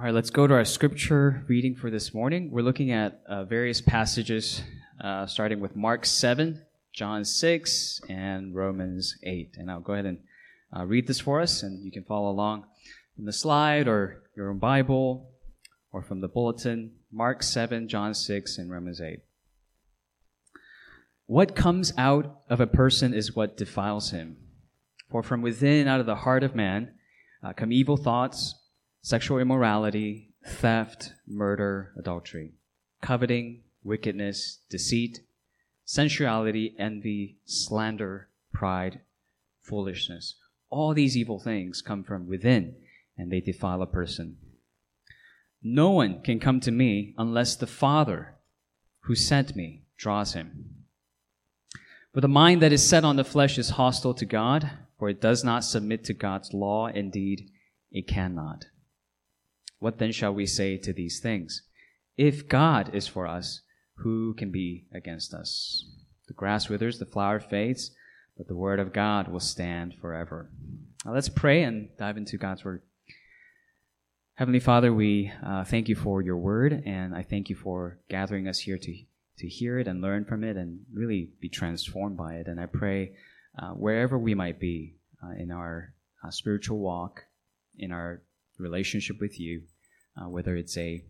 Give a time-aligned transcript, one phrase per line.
[0.00, 2.50] All right, let's go to our scripture reading for this morning.
[2.50, 4.62] We're looking at uh, various passages,
[4.98, 9.56] uh, starting with Mark 7, John 6, and Romans 8.
[9.58, 10.20] And I'll go ahead and
[10.74, 12.64] uh, read this for us, and you can follow along
[13.14, 15.32] from the slide or your own Bible
[15.92, 16.92] or from the bulletin.
[17.12, 19.18] Mark 7, John 6, and Romans 8.
[21.26, 24.38] What comes out of a person is what defiles him.
[25.10, 26.94] For from within, out of the heart of man,
[27.44, 28.54] uh, come evil thoughts
[29.02, 32.52] sexual immorality, theft, murder, adultery,
[33.00, 35.20] coveting, wickedness, deceit,
[35.84, 39.00] sensuality, envy, slander, pride,
[39.62, 40.34] foolishness.
[40.68, 42.76] All these evil things come from within
[43.16, 44.36] and they defile a person.
[45.62, 48.34] No one can come to me unless the Father
[49.00, 50.84] who sent me draws him.
[52.14, 55.20] For the mind that is set on the flesh is hostile to God, for it
[55.20, 56.86] does not submit to God's law.
[56.86, 57.50] Indeed,
[57.92, 58.66] it cannot.
[59.80, 61.62] What then shall we say to these things?
[62.16, 63.62] If God is for us,
[63.94, 65.84] who can be against us?
[66.28, 67.90] The grass withers, the flower fades,
[68.36, 70.50] but the word of God will stand forever.
[71.04, 72.82] Now let's pray and dive into God's word.
[74.34, 78.48] Heavenly Father, we uh, thank you for your word, and I thank you for gathering
[78.48, 78.94] us here to,
[79.38, 82.48] to hear it and learn from it and really be transformed by it.
[82.48, 83.12] And I pray
[83.58, 87.24] uh, wherever we might be uh, in our uh, spiritual walk,
[87.78, 88.22] in our
[88.60, 89.62] relationship with you,
[90.20, 91.02] uh, whether it's a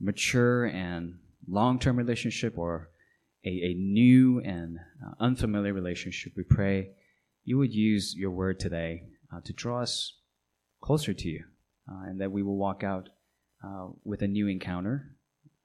[0.00, 1.18] mature and
[1.48, 2.90] long term relationship or
[3.44, 6.90] a, a new and uh, unfamiliar relationship, we pray
[7.44, 10.14] you would use your word today uh, to draw us
[10.80, 11.44] closer to you
[11.90, 13.08] uh, and that we will walk out
[13.62, 15.16] uh, with a new encounter,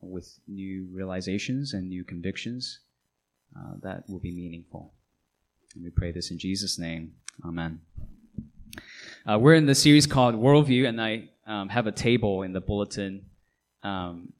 [0.01, 2.79] with new realizations and new convictions
[3.57, 4.93] uh, that will be meaningful.
[5.75, 7.13] And we pray this in Jesus' name.
[7.45, 7.81] Amen.
[9.27, 12.61] Uh, we're in the series called Worldview, and I um, have a table in the
[12.61, 13.25] bulletin
[13.83, 14.31] um,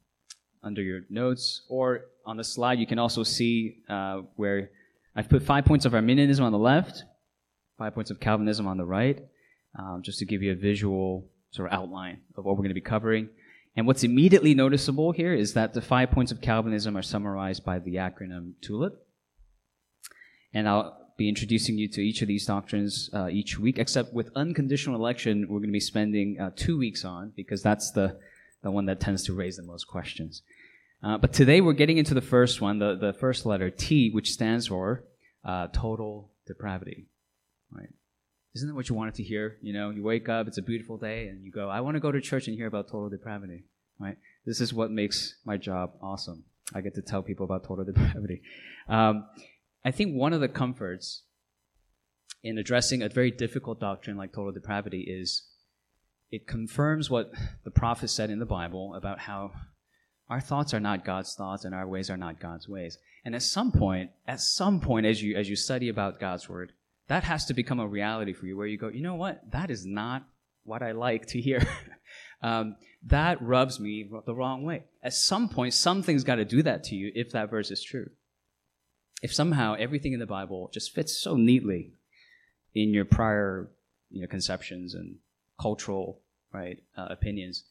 [0.63, 4.71] under your notes, or on the slide, you can also see uh, where
[5.16, 7.03] I've put five points of Arminianism on the left,
[7.77, 9.21] five points of Calvinism on the right,
[9.77, 12.73] um, just to give you a visual sort of outline of what we're going to
[12.73, 13.30] be covering.
[13.76, 17.80] And what's immediately noticeable here is that the five points of Calvinism are summarized by
[17.80, 18.93] the acronym TULIP.
[20.53, 24.31] And I'll be introducing you to each of these doctrines uh, each week, except with
[24.35, 28.17] unconditional election, we're going to be spending uh, two weeks on because that's the,
[28.63, 30.41] the one that tends to raise the most questions.
[31.03, 34.31] Uh, but today we're getting into the first one, the, the first letter, T, which
[34.31, 35.03] stands for
[35.43, 37.05] uh, total depravity.
[37.71, 37.89] Right?
[38.55, 39.58] Isn't that what you wanted to hear?
[39.61, 41.99] You know, you wake up, it's a beautiful day, and you go, I want to
[41.99, 43.65] go to church and hear about total depravity.
[43.99, 44.17] Right?
[44.45, 46.45] This is what makes my job awesome.
[46.73, 48.41] I get to tell people about total depravity.
[48.87, 49.25] Um,
[49.83, 51.23] I think one of the comforts
[52.43, 55.43] in addressing a very difficult doctrine like total depravity is
[56.31, 57.31] it confirms what
[57.63, 59.51] the prophet said in the Bible about how
[60.29, 62.97] our thoughts are not God's thoughts and our ways are not God's ways.
[63.25, 66.73] And at some point, at some point as you as you study about God's word,
[67.07, 69.41] that has to become a reality for you where you go, you know what?
[69.51, 70.23] That is not
[70.63, 71.65] what I like to hear.
[72.43, 72.75] um,
[73.07, 74.83] that rubs me the wrong way.
[75.01, 78.09] At some point, something's got to do that to you if that verse is true
[79.21, 81.93] if somehow everything in the Bible just fits so neatly
[82.73, 83.71] in your prior
[84.09, 85.17] you know, conceptions and
[85.59, 86.21] cultural
[86.53, 87.65] right uh, opinions,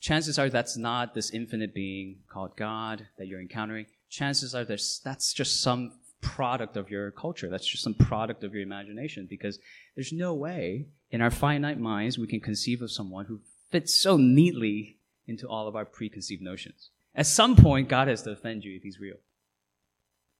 [0.00, 3.86] chances are that's not this infinite being called God that you're encountering.
[4.08, 7.50] Chances are there's, that's just some product of your culture.
[7.50, 9.58] That's just some product of your imagination because
[9.94, 14.16] there's no way in our finite minds we can conceive of someone who fits so
[14.16, 16.90] neatly into all of our preconceived notions.
[17.14, 19.16] At some point, God has to offend you if he's real.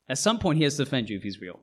[0.09, 1.60] At some point, he has to offend you if he's real.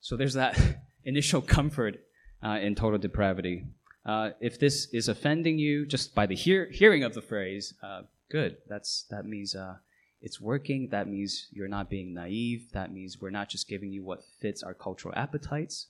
[0.00, 0.58] So there's that
[1.04, 2.00] initial comfort
[2.42, 3.66] uh, in total depravity.
[4.04, 8.02] Uh, if this is offending you just by the hear- hearing of the phrase, uh,
[8.30, 8.56] good.
[8.68, 9.76] That's that means uh,
[10.20, 10.88] it's working.
[10.90, 12.72] That means you're not being naive.
[12.72, 15.88] That means we're not just giving you what fits our cultural appetites.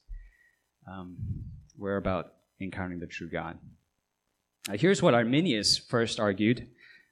[0.86, 1.16] Um,
[1.78, 3.58] we're about encountering the true God.
[4.72, 6.68] here's what Arminius first argued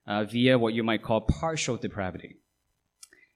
[0.07, 2.40] uh, via what you might call partial depravity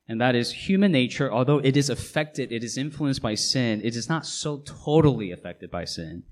[0.09, 3.97] and that is human nature, although it is affected, it is influenced by sin, it
[3.97, 6.25] is not so totally affected by sin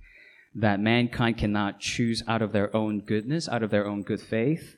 [0.55, 4.77] that mankind cannot choose out of their own goodness, out of their own good faith,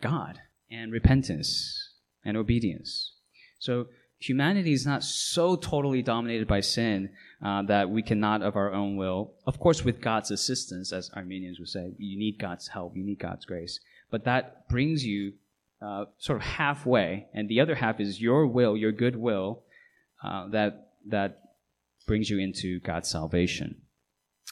[0.00, 0.38] God
[0.70, 1.90] and repentance
[2.24, 3.14] and obedience.
[3.58, 3.86] So
[4.18, 7.10] humanity is not so totally dominated by sin
[7.44, 11.58] uh, that we cannot of our own will, of course, with God's assistance, as Arminians
[11.58, 13.80] would say, you need God's help, you need God's grace.
[14.10, 15.32] But that brings you
[15.84, 19.62] uh, sort of halfway, and the other half is your will, your good will,
[20.22, 21.40] uh, that that
[22.06, 23.82] brings you into God's salvation.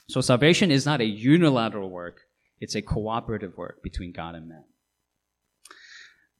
[0.08, 2.22] So salvation is not a unilateral work.
[2.60, 4.64] It's a cooperative work between God and man.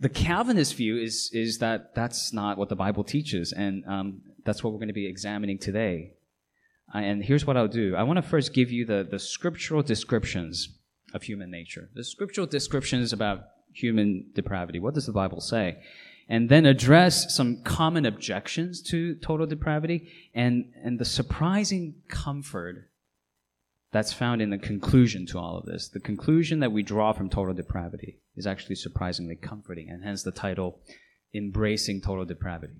[0.01, 4.65] The Calvinist view is, is that that's not what the Bible teaches, and um, that's
[4.65, 6.15] what we're going to be examining today.
[6.95, 9.83] Uh, and here's what I'll do I want to first give you the, the scriptural
[9.83, 10.79] descriptions
[11.13, 11.91] of human nature.
[11.95, 14.79] The scriptural descriptions about human depravity.
[14.79, 15.79] What does the Bible say?
[16.29, 22.91] And then address some common objections to total depravity and, and the surprising comfort
[23.93, 25.89] that's found in the conclusion to all of this.
[25.89, 30.31] The conclusion that we draw from total depravity is actually surprisingly comforting, and hence the
[30.31, 30.79] title,
[31.35, 32.75] Embracing Total Depravity.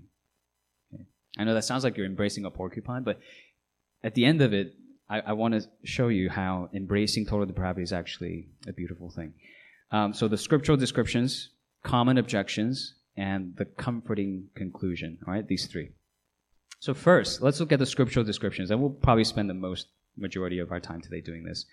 [0.95, 1.05] Okay.
[1.37, 3.19] I know that sounds like you're embracing a porcupine, but
[4.05, 4.75] at the end of it,
[5.09, 9.35] I, I want to show you how embracing total depravity is actually a beautiful thing.
[9.91, 11.51] Um, so the scriptural descriptions,
[11.83, 15.19] common objections, and the comforting conclusion.
[15.27, 15.91] All right, these three.
[16.79, 20.59] So first, let's look at the scriptural descriptions, and we'll probably spend the most majority
[20.59, 21.67] of our time today doing this.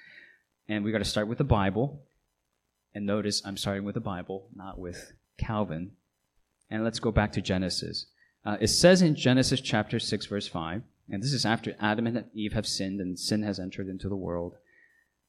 [0.68, 2.02] And we got to start with the Bible.
[2.94, 5.92] And notice I'm starting with the Bible, not with Calvin.
[6.70, 8.08] And let's go back to Genesis.
[8.44, 12.26] Uh, it says in Genesis chapter 6, verse 5, and this is after Adam and
[12.34, 14.56] Eve have sinned and sin has entered into the world.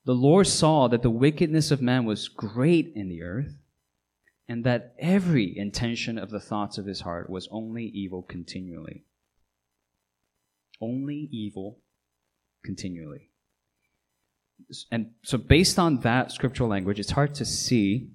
[0.05, 3.59] The Lord saw that the wickedness of man was great in the earth,
[4.49, 9.05] and that every intention of the thoughts of his heart was only evil continually.
[10.81, 11.81] Only evil
[12.65, 13.31] continually.
[14.91, 18.11] And so, based on that scriptural language, it's hard to see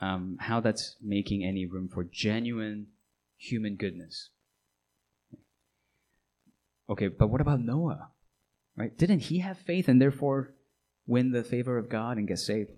[0.00, 2.86] um, how that's making any room for genuine
[3.36, 4.30] human goodness.
[6.88, 8.10] Okay, but what about Noah?
[8.76, 8.96] Right?
[8.96, 10.54] Didn't he have faith and therefore
[11.06, 12.70] win the favor of God and get saved?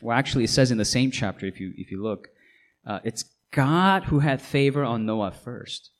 [0.00, 2.28] Well, actually, it says in the same chapter, if you if you look,
[2.86, 5.90] uh, it's God who had favor on Noah first,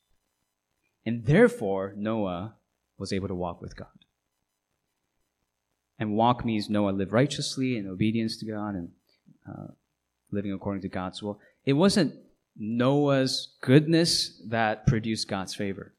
[1.04, 2.56] and therefore Noah
[2.98, 3.88] was able to walk with God.
[5.98, 8.88] And walk means Noah lived righteously in obedience to God and
[9.48, 9.68] uh,
[10.30, 11.40] living according to God's will.
[11.64, 12.14] It wasn't
[12.56, 15.94] Noah's goodness that produced God's favor.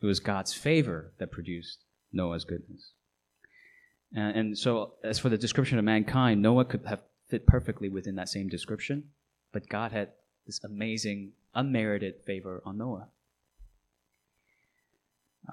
[0.00, 2.92] It was God's favor that produced Noah's goodness.
[4.14, 8.14] And, and so, as for the description of mankind, Noah could have fit perfectly within
[8.16, 9.04] that same description,
[9.52, 10.10] but God had
[10.46, 13.08] this amazing, unmerited favor on Noah.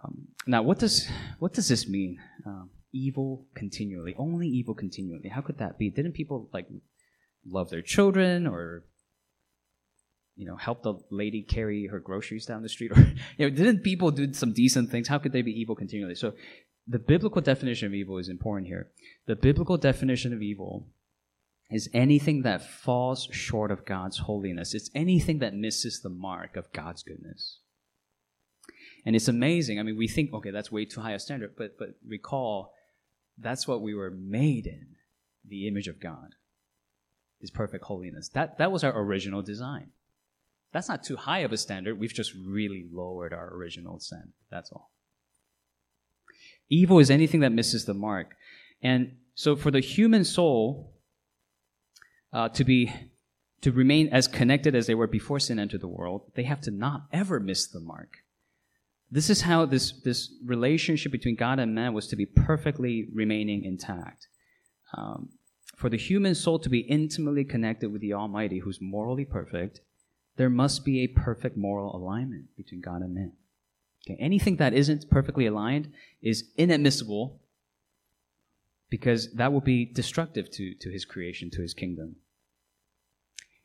[0.03, 1.07] Um, now, what does
[1.39, 2.19] what does this mean?
[2.45, 5.29] Um, evil continually, only evil continually.
[5.29, 5.89] How could that be?
[5.89, 6.67] Didn't people like
[7.45, 8.83] love their children or
[10.35, 12.91] you know help the lady carry her groceries down the street?
[12.97, 13.01] Or
[13.37, 15.07] you know, didn't people do some decent things?
[15.07, 16.15] How could they be evil continually?
[16.15, 16.33] So,
[16.87, 18.89] the biblical definition of evil is important here.
[19.25, 20.87] The biblical definition of evil
[21.71, 24.75] is anything that falls short of God's holiness.
[24.75, 27.59] It's anything that misses the mark of God's goodness.
[29.05, 29.79] And it's amazing.
[29.79, 32.73] I mean, we think, okay, that's way too high a standard, but, but recall,
[33.37, 34.95] that's what we were made in
[35.47, 36.35] the image of God,
[37.39, 38.29] His perfect holiness.
[38.29, 39.89] That, that was our original design.
[40.71, 41.99] That's not too high of a standard.
[41.99, 44.33] We've just really lowered our original standard.
[44.51, 44.91] That's all.
[46.69, 48.35] Evil is anything that misses the mark.
[48.81, 50.93] And so for the human soul
[52.33, 52.91] uh, to be
[53.61, 56.71] to remain as connected as they were before sin entered the world, they have to
[56.71, 58.17] not ever miss the mark.
[59.09, 63.63] This is how this, this relationship between God and man was to be perfectly remaining
[63.63, 64.27] intact.
[64.95, 65.29] Um,
[65.75, 69.81] for the human soul to be intimately connected with the Almighty, who's morally perfect,
[70.37, 73.33] there must be a perfect moral alignment between God and man.
[74.07, 77.41] Okay, anything that isn't perfectly aligned is inadmissible
[78.89, 82.17] because that will be destructive to, to his creation, to his kingdom.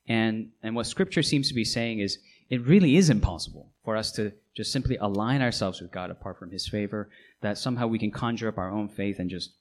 [0.08, 2.18] And, and what scripture seems to be saying is
[2.48, 6.50] it really is impossible for us to just simply align ourselves with God apart from
[6.50, 7.08] His favor,
[7.40, 9.52] that somehow we can conjure up our own faith and just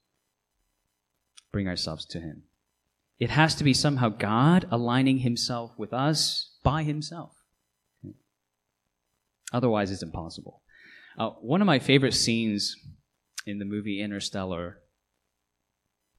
[1.52, 2.44] bring ourselves to Him.
[3.20, 7.36] It has to be somehow God aligning Himself with us by Himself.
[9.54, 10.62] Otherwise, it's impossible.
[11.20, 12.78] Uh, one of my favorite scenes
[13.46, 14.80] in the movie Interstellar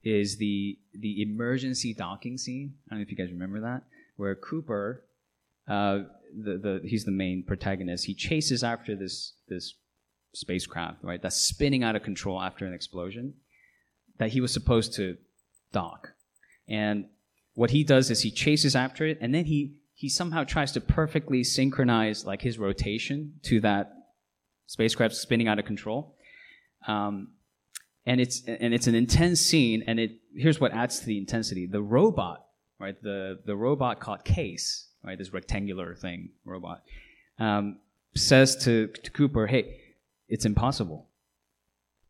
[0.03, 2.75] is the the emergency docking scene.
[2.87, 3.81] I don't know if you guys remember that,
[4.15, 5.03] where Cooper
[5.67, 5.99] uh,
[6.37, 8.05] the, the he's the main protagonist.
[8.05, 9.73] He chases after this this
[10.33, 11.21] spacecraft, right?
[11.21, 13.33] That's spinning out of control after an explosion
[14.19, 15.17] that he was supposed to
[15.73, 16.09] dock.
[16.67, 17.05] And
[17.55, 20.81] what he does is he chases after it, and then he he somehow tries to
[20.81, 23.93] perfectly synchronize like his rotation to that
[24.71, 26.15] spacecraft spinning out of control.
[26.87, 27.29] Um,
[28.05, 31.67] and it's and it's an intense scene, and it here's what adds to the intensity:
[31.67, 32.45] the robot,
[32.79, 32.95] right?
[33.01, 35.17] The the robot called Case right?
[35.17, 36.83] This rectangular thing, robot,
[37.39, 37.79] um,
[38.15, 39.77] says to, to Cooper, hey,
[40.27, 41.07] it's impossible.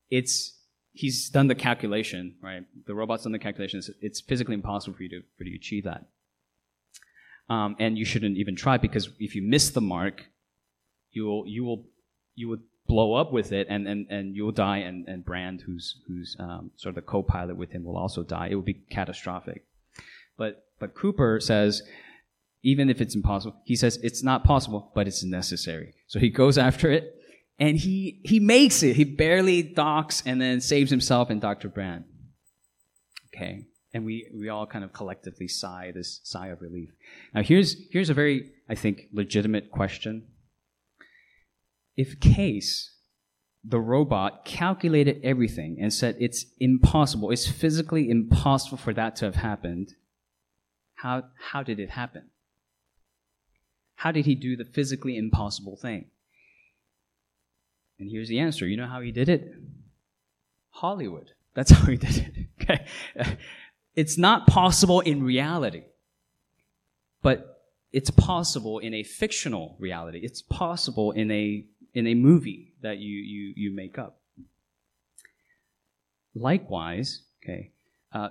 [0.10, 0.58] It's
[0.94, 2.63] he's done the calculation, right?
[2.86, 3.89] The robot's done the calculations.
[4.01, 6.06] It's physically impossible for you to, for you to achieve that.
[7.50, 10.25] Um, and you shouldn't even try because if you miss the mark,
[11.12, 11.86] you will, you will,
[12.41, 16.01] you would blow up with it and, and, and you'll die and, and Brand, who's,
[16.07, 18.48] who's um, sort of the co-pilot with him, will also die.
[18.51, 19.63] It will be catastrophic.
[20.38, 21.83] But, but Cooper says,
[22.63, 25.93] even if it's impossible, he says it's not possible, but it's necessary.
[26.07, 27.15] So he goes after it
[27.60, 28.95] and he, he makes it.
[28.95, 31.69] He barely docks and then saves himself and Dr.
[31.69, 32.05] Brand.
[33.33, 33.67] Okay.
[33.93, 36.89] And we, we all kind of collectively sigh this sigh of relief.
[37.36, 40.27] Now here's, here's a very, I think, legitimate question.
[42.01, 42.96] If Case,
[43.63, 49.36] the robot, calculated everything and said it's impossible, it's physically impossible for that to have
[49.36, 49.93] happened,
[50.96, 52.24] how, how did it happen?
[53.93, 56.05] How did he do the physically impossible thing?
[58.00, 58.65] And here's the answer.
[58.65, 59.53] You know how he did it?
[60.72, 61.29] Hollywood.
[61.53, 62.48] That's how he did it.
[62.63, 62.86] Okay.
[63.93, 65.84] It's not possible in reality,
[67.22, 67.51] but
[67.91, 70.20] it's possible in a fictional reality.
[70.24, 74.21] It's possible in a in a movie that you you you make up.
[76.33, 77.71] Likewise, okay.
[78.13, 78.29] Uh,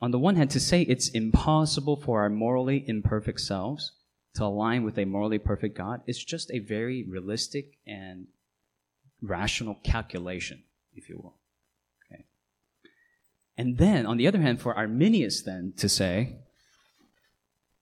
[0.00, 3.92] on the one hand, to say it's impossible for our morally imperfect selves
[4.34, 8.26] to align with a morally perfect God is just a very realistic and
[9.20, 10.62] rational calculation,
[10.94, 11.38] if you will.
[12.06, 12.24] Okay.
[13.56, 16.36] And then, on the other hand, for Arminius then to say,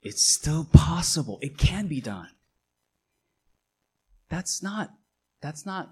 [0.01, 2.29] it's still possible, it can be done.
[4.29, 4.91] That's not,
[5.41, 5.91] that's not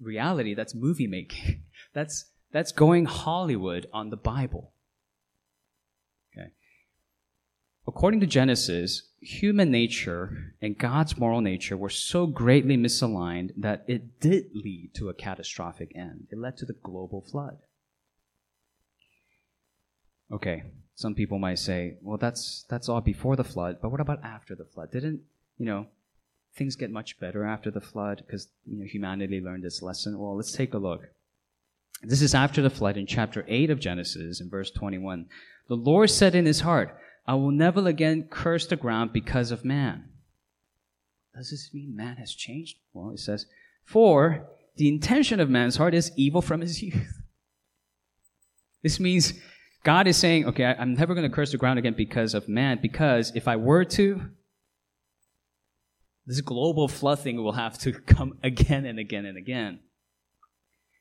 [0.00, 1.62] reality, that's movie making.
[1.94, 4.72] That's, that's going Hollywood on the Bible.
[6.32, 6.48] Okay.
[7.86, 14.20] According to Genesis, human nature and God's moral nature were so greatly misaligned that it
[14.20, 16.28] did lead to a catastrophic end.
[16.30, 17.58] It led to the global flood.
[20.30, 24.22] Okay, some people might say, well, that's, that's all before the flood, but what about
[24.22, 24.90] after the flood?
[24.92, 25.22] Didn't,
[25.56, 25.86] you know,
[26.58, 30.18] things get much better after the flood because, you know, humanity learned this lesson?
[30.18, 31.02] Well, let's take a look.
[32.02, 35.26] This is after the flood in chapter 8 of Genesis in verse 21.
[35.68, 36.96] The Lord said in his heart,
[37.26, 40.04] I will never again curse the ground because of man.
[41.34, 42.76] Does this mean man has changed?
[42.92, 43.46] Well, it says,
[43.84, 44.46] For
[44.76, 47.14] the intention of man's heart is evil from his youth.
[48.80, 49.34] This means
[49.82, 52.78] God is saying, okay, I'm never going to curse the ground again because of man,
[52.80, 54.22] because if I were to,
[56.28, 59.80] this global flood thing will have to come again and again and again.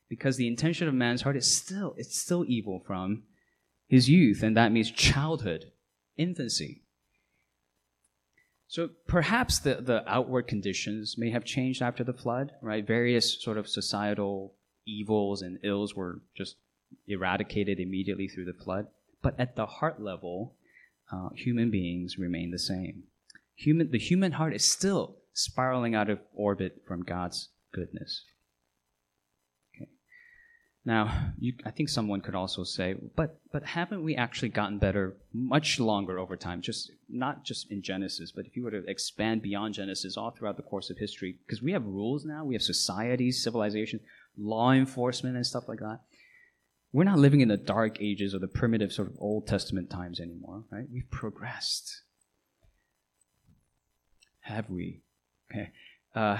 [0.07, 3.24] Because the intention of man's heart is still, it's still evil from
[3.89, 5.65] his youth, and that means childhood
[6.15, 6.84] infancy.
[8.69, 12.88] So perhaps the, the outward conditions may have changed after the flood, right?
[12.88, 14.53] Various sort of societal
[14.86, 16.55] evils and ills were just
[17.05, 18.88] eradicated immediately through the flood.
[19.22, 20.55] But at the heart level,
[21.12, 23.03] uh, human beings remain the same.
[23.57, 28.23] Human, the human heart is still spiraling out of orbit from God's goodness.
[29.75, 29.89] Okay.
[30.85, 35.17] Now, you, I think someone could also say, but but haven't we actually gotten better
[35.33, 36.61] much longer over time?
[36.61, 40.57] Just not just in Genesis, but if you were to expand beyond Genesis, all throughout
[40.57, 43.99] the course of history, because we have rules now, we have societies, civilization,
[44.37, 46.01] law enforcement, and stuff like that.
[46.93, 50.19] We're not living in the dark ages or the primitive sort of Old Testament times
[50.19, 50.85] anymore, right?
[50.91, 52.03] We've progressed.
[54.48, 55.01] Have we?
[55.51, 55.72] Okay.
[56.16, 56.38] Uh,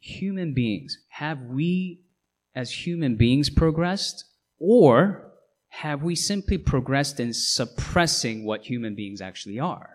[0.00, 2.00] human beings, have we
[2.52, 4.24] as human beings progressed?
[4.58, 5.30] Or
[5.68, 9.90] have we simply progressed in suppressing what human beings actually are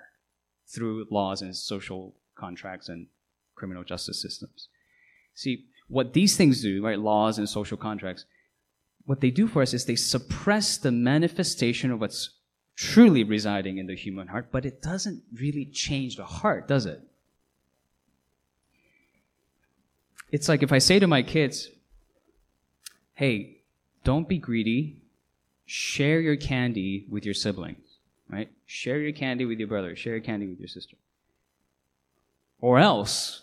[0.68, 3.08] through laws and social contracts and
[3.56, 4.70] criminal justice systems?
[5.36, 8.24] See, what these things do, right, laws and social contracts,
[9.06, 12.39] what they do for us is they suppress the manifestation of what's
[12.80, 17.02] truly residing in the human heart, but it doesn't really change the heart, does it?
[20.32, 21.68] It's like if I say to my kids,
[23.16, 23.58] hey,
[24.06, 25.02] don't be greedy.
[25.66, 27.98] Share your candy with your siblings,
[28.30, 28.50] right?
[28.66, 29.94] Share your candy with your brother.
[29.98, 30.96] Share your candy with your sister.
[32.62, 33.42] Or else,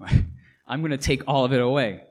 [0.00, 2.04] I'm going to take all of it away.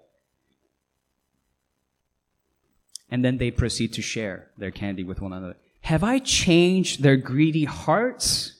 [3.09, 5.55] And then they proceed to share their candy with one another.
[5.87, 8.59] Have I changed their greedy hearts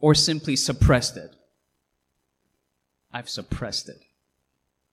[0.00, 1.36] or simply suppressed it?
[3.12, 4.00] I've suppressed it,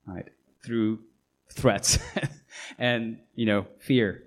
[0.06, 0.28] right?
[0.66, 1.00] Through
[1.50, 1.98] threats
[2.78, 4.22] and, you know, fear.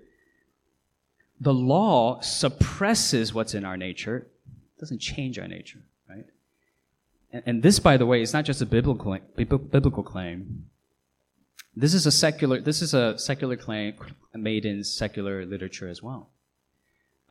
[1.39, 6.25] The law suppresses what's in our nature, it doesn't change our nature, right?
[7.31, 10.65] And, and this, by the way, is not just a biblical, biblical claim.
[11.75, 12.59] This is a secular.
[12.59, 13.93] This is a secular claim
[14.33, 16.31] made in secular literature as well.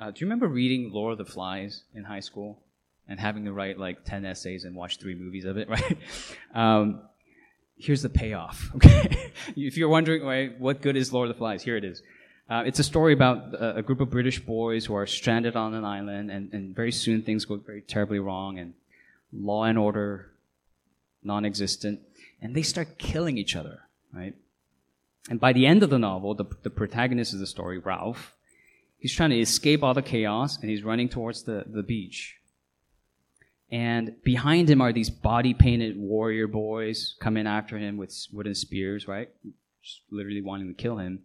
[0.00, 2.58] Uh, do you remember reading Lord of the Flies in high school
[3.08, 5.68] and having to write like ten essays and watch three movies of it?
[5.74, 5.98] Right.
[6.54, 7.00] Um,
[7.76, 8.70] here's the payoff.
[8.76, 9.30] Okay.
[9.56, 11.62] if you're wondering, right, what good is Lord of the Flies?
[11.62, 12.02] Here it is.
[12.48, 15.72] Uh, it's a story about a, a, group of British boys who are stranded on
[15.72, 18.74] an island, and, and very soon things go very terribly wrong, and
[19.32, 20.30] law and order
[21.22, 22.00] non-existent,
[22.42, 23.80] and they start killing each other,
[24.12, 24.34] right?
[25.30, 28.34] And by the end of the novel, the, the protagonist of the story, Ralph,
[29.04, 32.36] he's trying to escape all the chaos, and he's running towards the, the beach.
[33.70, 39.06] And behind him are these body painted warrior boys coming after him with wooden spears,
[39.06, 39.28] right?
[39.82, 41.24] Just literally wanting to kill him.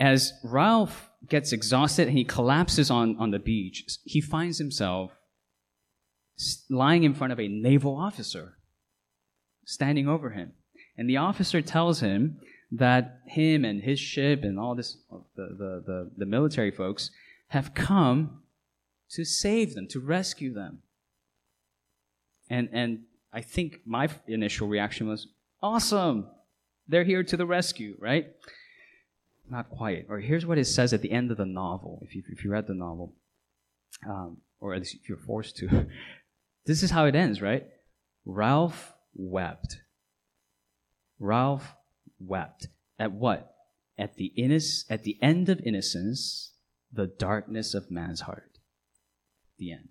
[0.00, 5.12] As Ralph gets exhausted and he collapses on, on the beach, he finds himself
[6.68, 8.56] lying in front of a naval officer
[9.64, 10.54] standing over him.
[10.98, 12.40] And the officer tells him
[12.72, 14.98] that him and his ship and all this,
[15.36, 17.10] the, the, the, the military folks
[17.48, 18.42] have come
[19.10, 20.78] to save them, to rescue them.
[22.48, 23.00] And, and
[23.32, 25.28] I think my initial reaction was,
[25.62, 26.26] awesome!
[26.88, 28.28] They're here to the rescue, right?
[29.48, 30.06] Not quite.
[30.08, 32.50] Or here's what it says at the end of the novel, if you, if you
[32.50, 33.14] read the novel,
[34.08, 35.86] um, or at least if you're forced to.
[36.66, 37.66] this is how it ends, right?
[38.24, 39.80] Ralph wept.
[41.18, 41.74] Ralph
[42.20, 42.68] wept.
[42.98, 43.54] At what?
[43.98, 46.52] At the, innoc- at the end of innocence,
[46.92, 48.58] the darkness of man's heart.
[49.58, 49.88] The end.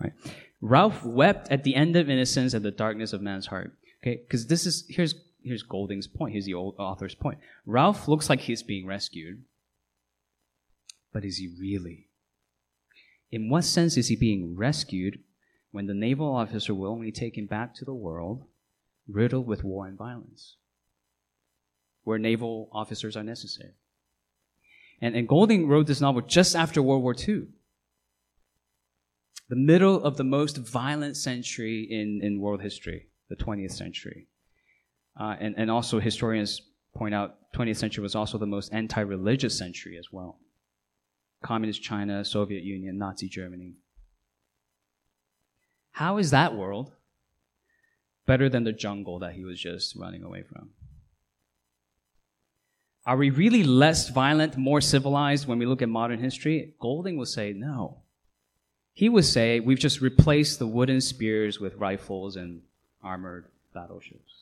[0.00, 0.12] Right?
[0.60, 3.72] Ralph wept at the end of innocence at the darkness of man's heart.
[4.02, 6.32] Okay, because this is here's here's Golding's point.
[6.32, 7.38] Here's the author's point.
[7.64, 9.44] Ralph looks like he's being rescued,
[11.12, 12.08] but is he really?
[13.30, 15.20] In what sense is he being rescued
[15.70, 18.44] when the naval officer will only take him back to the world
[19.08, 20.56] riddled with war and violence,
[22.06, 23.72] where naval officers are necessary?
[25.02, 27.48] And, and Golding wrote this novel just after World War II
[29.48, 34.26] the middle of the most violent century in, in world history, the 20th century.
[35.18, 36.60] Uh, and, and also historians
[36.94, 40.40] point out 20th century was also the most anti-religious century as well.
[41.44, 43.74] Communist China, Soviet Union, Nazi Germany.
[45.92, 46.92] How is that world
[48.26, 50.70] better than the jungle that he was just running away from?
[53.06, 56.74] Are we really less violent, more civilized when we look at modern history?
[56.80, 57.98] Golding will say no.
[58.92, 62.62] He would say, we've just replaced the wooden spears with rifles and
[63.04, 64.32] armored battleships.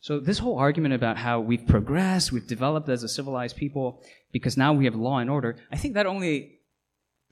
[0.00, 4.56] So this whole argument about how we've progressed, we've developed as a civilized people because
[4.56, 6.60] now we have law and order, I think that only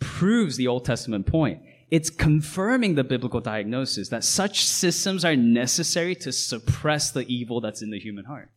[0.01, 1.63] proves the Old Testament point.
[1.91, 7.81] It's confirming the biblical diagnosis that such systems are necessary to suppress the evil that's
[7.81, 8.51] in the human heart.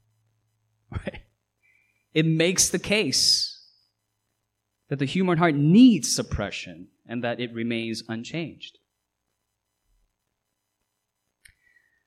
[1.06, 1.21] Right?
[2.13, 3.62] It makes the case
[4.89, 8.77] that the human heart needs suppression and that it remains unchanged.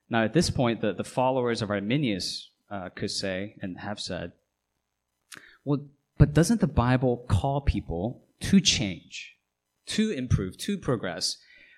[0.09, 4.33] Now, at this point, the, the followers of Arminius uh, could say and have said,
[5.63, 9.35] well, but doesn't the Bible call people to change,
[9.87, 11.37] to improve, to progress,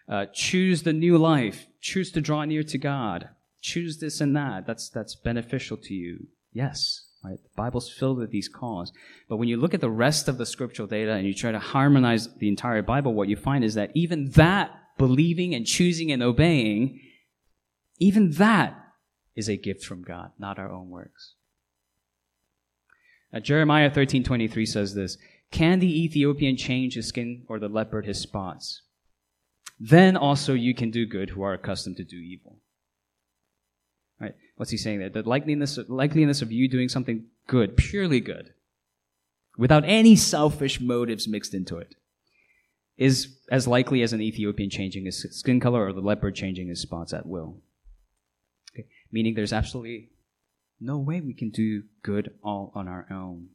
[0.10, 3.30] uh, choose the new life, choose to draw near to God,
[3.62, 4.67] choose this and that?
[4.67, 6.28] That's, that's beneficial to you.
[6.58, 7.06] Yes.
[7.24, 7.38] Right?
[7.41, 8.91] The Bible's filled with these calls.
[9.30, 11.60] But when you look at the rest of the scriptural data and you try to
[11.60, 16.24] harmonize the entire Bible, what you find is that even that believing and choosing and
[16.24, 17.00] obeying,
[18.00, 18.76] even that
[19.36, 21.36] is a gift from God, not our own works.
[23.32, 25.20] Now, Jeremiah 13:23 says this,
[25.52, 28.82] "Can the Ethiopian change his skin or the leopard his spots?
[29.80, 32.62] Then also you can do good who are accustomed to do evil."
[34.58, 35.10] What's he saying there?
[35.10, 38.54] The likeliness, likeliness of you doing something good, purely good,
[39.58, 41.96] without any selfish motives mixed into it,
[42.98, 46.82] is as likely as an Ethiopian changing his skin color or the leopard changing his
[46.82, 47.58] spots at will.
[48.74, 48.88] Okay?
[49.12, 50.10] Meaning there's absolutely
[50.80, 53.50] no way we can do good all on our own.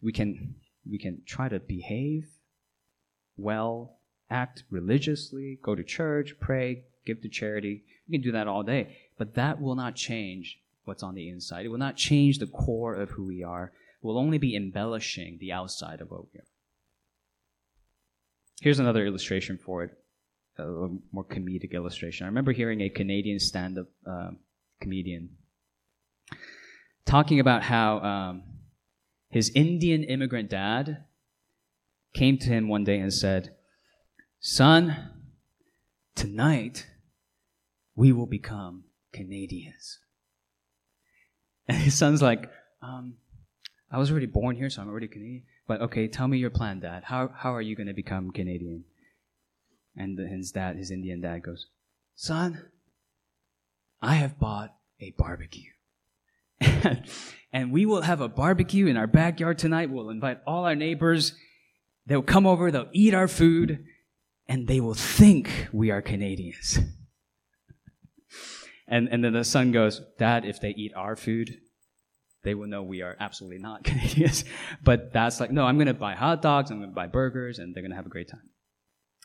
[0.00, 0.54] We can,
[0.88, 2.28] we can try to behave
[3.36, 3.98] well,
[4.30, 7.84] act religiously, go to church, pray, give to charity.
[8.06, 11.64] You can do that all day, but that will not change what's on the inside.
[11.64, 13.72] It will not change the core of who we are.
[14.02, 16.46] It will only be embellishing the outside of what we are.
[18.60, 19.90] Here's another illustration for it,
[20.58, 22.24] a more comedic illustration.
[22.24, 24.30] I remember hearing a Canadian stand up uh,
[24.80, 25.30] comedian
[27.04, 28.42] talking about how um,
[29.28, 31.04] his Indian immigrant dad
[32.14, 33.54] came to him one day and said,
[34.40, 35.10] Son,
[36.14, 36.86] tonight
[38.02, 40.00] we will become Canadians.
[41.68, 42.50] And his son's like,
[42.82, 43.14] um,
[43.92, 45.44] I was already born here, so I'm already Canadian.
[45.68, 47.04] But okay, tell me your plan, Dad.
[47.04, 48.82] How, how are you going to become Canadian?
[49.96, 51.66] And his dad, his Indian dad goes,
[52.16, 52.64] Son,
[54.00, 55.70] I have bought a barbecue.
[57.52, 59.90] and we will have a barbecue in our backyard tonight.
[59.90, 61.34] We'll invite all our neighbors.
[62.06, 63.84] They'll come over, they'll eat our food,
[64.48, 66.80] and they will think we are Canadians.
[68.92, 71.56] And, and then the son goes, Dad, if they eat our food,
[72.44, 74.44] they will know we are absolutely not Canadians.
[74.84, 77.58] but that's like, no, I'm going to buy hot dogs, I'm going to buy burgers,
[77.58, 78.50] and they're going to have a great time.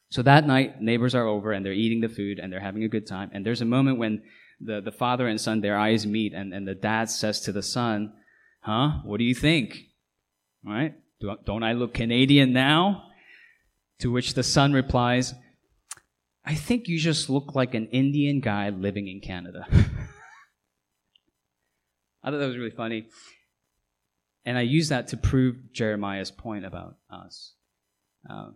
[0.09, 2.87] So that night, neighbors are over and they're eating the food and they're having a
[2.87, 3.29] good time.
[3.33, 4.23] And there's a moment when
[4.61, 7.61] the, the father and son, their eyes meet, and, and the dad says to the
[7.61, 8.13] son,
[8.61, 9.01] Huh?
[9.03, 9.77] What do you think?
[10.65, 10.95] Right?
[11.19, 13.03] Do, don't I look Canadian now?
[13.99, 15.33] To which the son replies,
[16.47, 19.67] I think you just look like an Indian guy living in Canada.
[22.23, 23.09] I thought that was really funny.
[24.45, 27.51] And I use that to prove Jeremiah's point about us.
[28.29, 28.51] Uh,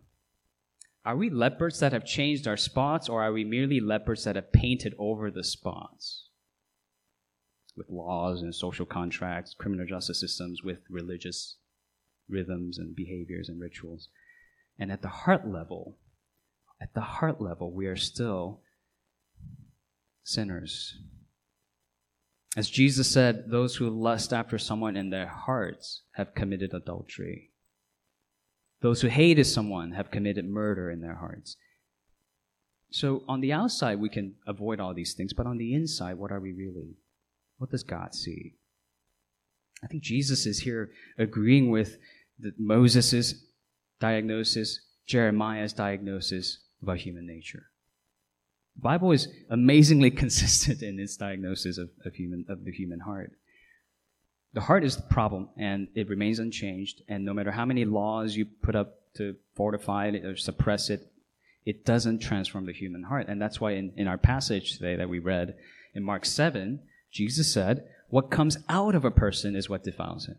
[1.04, 4.54] are we leopards that have changed our spots, or are we merely leopards that have
[4.54, 6.30] painted over the spots?
[7.75, 11.58] With laws and social contracts, criminal justice systems, with religious
[12.30, 14.08] rhythms and behaviors and rituals.
[14.80, 15.97] And at the heart level,
[16.81, 18.61] at the heart level, we are still
[20.23, 20.97] sinners.
[22.57, 27.51] As Jesus said, those who lust after someone in their hearts have committed adultery.
[28.81, 31.55] Those who hated someone have committed murder in their hearts.
[32.89, 36.31] So on the outside, we can avoid all these things, but on the inside, what
[36.31, 36.97] are we really?
[37.57, 38.55] What does God see?
[39.83, 41.97] I think Jesus is here agreeing with
[42.57, 43.35] Moses'
[43.99, 47.67] diagnosis, Jeremiah's diagnosis about human nature.
[48.75, 53.31] The Bible is amazingly consistent in its diagnosis of, of, human, of the human heart.
[54.53, 57.01] The heart is the problem, and it remains unchanged.
[57.07, 61.11] And no matter how many laws you put up to fortify it or suppress it,
[61.65, 63.27] it doesn't transform the human heart.
[63.27, 65.55] And that's why in, in our passage today that we read
[65.93, 70.37] in Mark 7, Jesus said, What comes out of a person is what defiles him.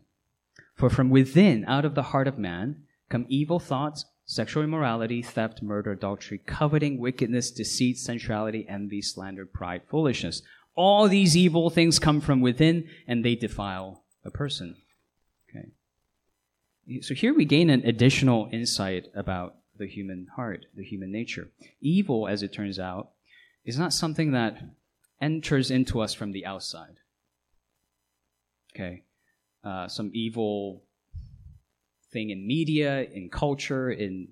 [0.75, 5.61] For from within, out of the heart of man, come evil thoughts, sexual immorality, theft,
[5.61, 10.41] murder, adultery, coveting, wickedness, deceit, sensuality, envy, slander, pride, foolishness.
[10.75, 14.75] All these evil things come from within and they defile a person.
[15.49, 15.69] Okay.
[17.01, 21.49] So here we gain an additional insight about the human heart, the human nature.
[21.81, 23.11] Evil, as it turns out,
[23.65, 24.57] is not something that
[25.21, 26.97] enters into us from the outside.
[28.75, 29.03] Okay.
[29.63, 30.82] Uh, some evil
[32.13, 34.29] thing in media, in culture, in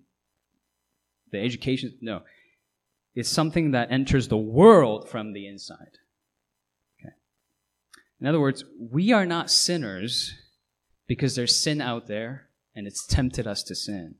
[1.31, 1.97] the education.
[2.01, 2.21] No.
[3.15, 5.97] It's something that enters the world from the inside.
[6.99, 7.13] Okay.
[8.21, 10.35] In other words, we are not sinners
[11.07, 14.15] because there's sin out there and it's tempted us to sin.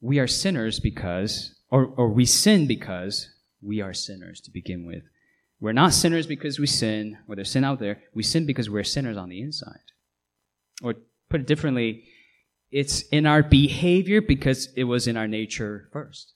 [0.00, 3.30] We are sinners because, or, or we sin because
[3.62, 5.02] we are sinners to begin with.
[5.60, 8.00] We're not sinners because we sin, or there's sin out there.
[8.14, 9.92] We sin because we're sinners on the inside.
[10.82, 10.94] Or
[11.28, 12.04] put it differently,
[12.70, 16.34] it's in our behavior because it was in our nature first.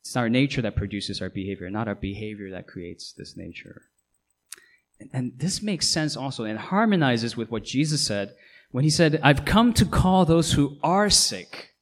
[0.00, 3.82] It's our nature that produces our behavior, not our behavior that creates this nature.
[4.98, 8.34] And, and this makes sense also and harmonizes with what Jesus said
[8.70, 11.74] when he said, I've come to call those who are sick,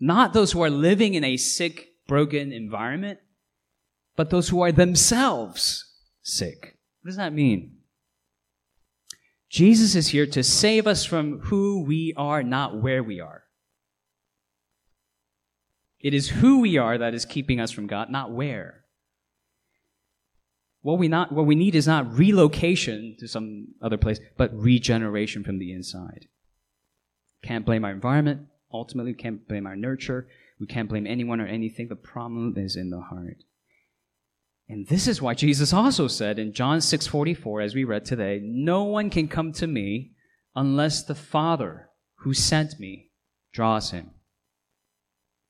[0.00, 3.18] not those who are living in a sick, broken environment,
[4.16, 5.84] but those who are themselves
[6.22, 6.78] sick.
[7.02, 7.73] What does that mean?
[9.54, 13.44] Jesus is here to save us from who we are, not where we are.
[16.00, 18.82] It is who we are that is keeping us from God, not where.
[20.82, 25.44] What we, not, what we need is not relocation to some other place, but regeneration
[25.44, 26.26] from the inside.
[27.44, 28.48] Can't blame our environment.
[28.72, 30.26] Ultimately, we can't blame our nurture.
[30.58, 31.86] We can't blame anyone or anything.
[31.86, 33.44] The problem is in the heart.
[34.68, 38.84] And this is why Jesus also said in John 6:44 as we read today, no
[38.84, 40.12] one can come to me
[40.56, 43.10] unless the Father who sent me
[43.52, 44.10] draws him.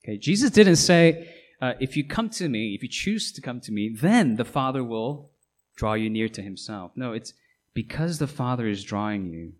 [0.03, 3.61] Okay, Jesus didn't say, uh, if you come to me, if you choose to come
[3.61, 5.31] to me, then the Father will
[5.75, 6.91] draw you near to himself.
[6.95, 7.33] No, it's
[7.73, 9.53] because the Father is drawing you,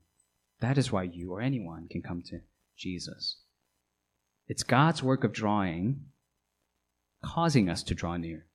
[0.59, 2.41] that is why you or anyone can come to
[2.77, 3.37] Jesus.
[4.47, 6.05] It's God's work of drawing,
[7.23, 8.45] causing us to draw near.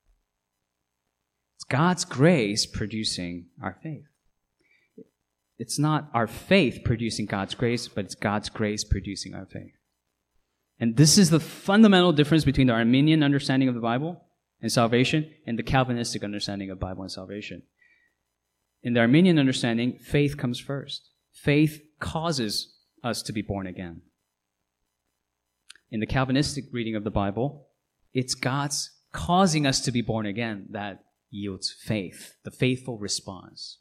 [1.60, 4.06] It's God's grace producing our faith.
[5.58, 9.74] It's not our faith producing God's grace, but it's God's grace producing our faith.
[10.78, 14.24] And this is the fundamental difference between the Arminian understanding of the Bible
[14.62, 17.62] and salvation and the Calvinistic understanding of Bible and salvation.
[18.82, 21.10] In the Arminian understanding, faith comes first.
[21.30, 24.00] Faith causes us to be born again.
[25.90, 27.66] In the Calvinistic reading of the Bible,
[28.14, 33.78] it's God's causing us to be born again that yields faith, the faithful response.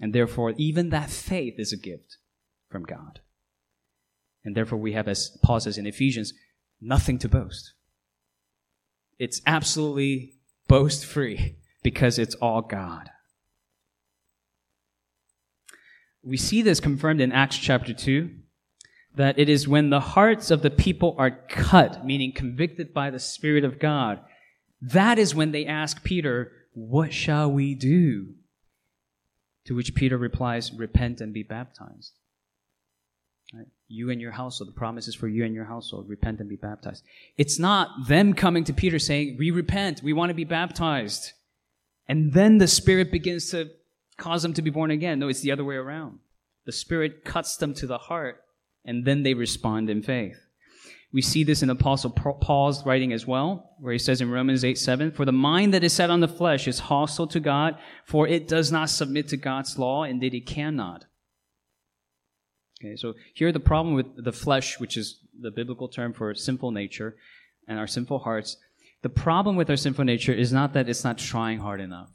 [0.00, 2.18] And therefore, even that faith is a gift
[2.68, 3.20] from God.
[4.44, 6.34] And therefore, we have, as Paul says in Ephesians,
[6.80, 7.72] nothing to boast.
[9.18, 10.34] It's absolutely
[10.68, 13.10] boast free because it's all God.
[16.22, 18.30] We see this confirmed in Acts chapter 2
[19.16, 23.20] that it is when the hearts of the people are cut, meaning convicted by the
[23.20, 24.20] Spirit of God,
[24.92, 28.34] that is when they ask Peter, What shall we do?
[29.66, 32.12] To which Peter replies, Repent and be baptized.
[33.52, 33.68] Right?
[33.88, 36.56] You and your household, the promise is for you and your household, repent and be
[36.56, 37.04] baptized.
[37.36, 41.32] It's not them coming to Peter saying, We repent, we want to be baptized.
[42.06, 43.70] And then the Spirit begins to
[44.18, 45.18] cause them to be born again.
[45.18, 46.18] No, it's the other way around.
[46.66, 48.42] The Spirit cuts them to the heart,
[48.84, 50.43] and then they respond in faith.
[51.14, 54.76] We see this in Apostle Paul's writing as well, where he says in Romans 8
[54.76, 58.26] 7, For the mind that is set on the flesh is hostile to God, for
[58.26, 61.04] it does not submit to God's law, indeed it cannot.
[62.82, 66.72] Okay, so here the problem with the flesh, which is the biblical term for sinful
[66.72, 67.14] nature
[67.68, 68.56] and our sinful hearts,
[69.02, 72.10] the problem with our sinful nature is not that it's not trying hard enough.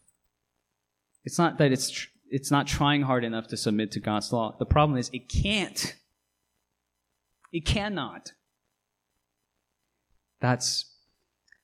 [1.24, 4.58] It's not that it's tr- it's not trying hard enough to submit to God's law.
[4.60, 5.96] The problem is it can't.
[7.54, 8.34] It cannot.
[10.40, 10.86] That's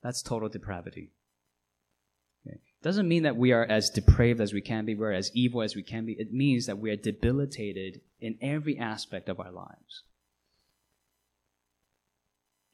[0.03, 1.11] that's total depravity.
[2.45, 2.59] Okay.
[2.83, 5.75] Doesn't mean that we are as depraved as we can be, we're as evil as
[5.75, 6.13] we can be.
[6.13, 10.03] It means that we are debilitated in every aspect of our lives.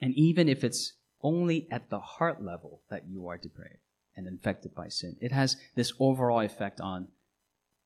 [0.01, 3.77] And even if it's only at the heart level that you are depraved
[4.15, 7.07] and infected by sin, it has this overall effect on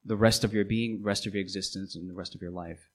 [0.05, 2.89] the rest of your being, rest of your existence, and the rest of your life.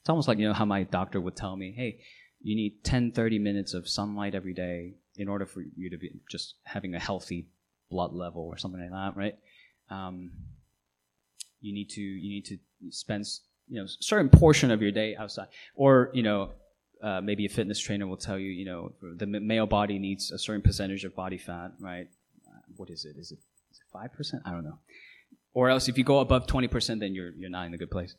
[0.00, 2.00] It's almost like, you know, how my doctor would tell me, hey,
[2.42, 6.10] you need 10, 30 minutes of sunlight every day in order for you to be
[6.30, 7.46] just having a healthy
[7.90, 9.36] blood level or something like that, right?
[9.90, 10.30] Um,
[11.60, 12.58] you need to you need to
[12.90, 13.24] spend
[13.68, 16.50] you know a certain portion of your day outside, or you know
[17.02, 20.38] uh, maybe a fitness trainer will tell you you know the male body needs a
[20.38, 22.08] certain percentage of body fat, right?
[22.48, 23.16] Uh, what is it?
[23.16, 23.38] Is it
[23.92, 24.42] five percent?
[24.44, 24.78] I don't know.
[25.54, 27.90] Or else, if you go above twenty percent, then you're you're not in a good
[27.90, 28.16] place.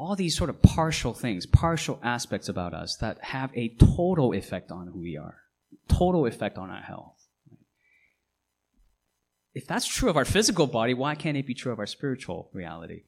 [0.00, 4.70] All these sort of partial things, partial aspects about us that have a total effect
[4.70, 5.36] on who we are,
[5.88, 7.20] total effect on our health
[9.54, 12.50] if that's true of our physical body, why can't it be true of our spiritual
[12.52, 13.02] reality?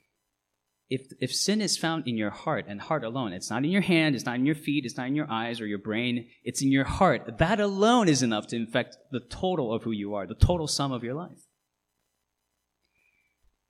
[0.90, 3.82] If, if sin is found in your heart and heart alone, it's not in your
[3.82, 6.60] hand, it's not in your feet, it's not in your eyes or your brain, it's
[6.60, 7.38] in your heart.
[7.38, 10.92] That alone is enough to infect the total of who you are, the total sum
[10.92, 11.46] of your life.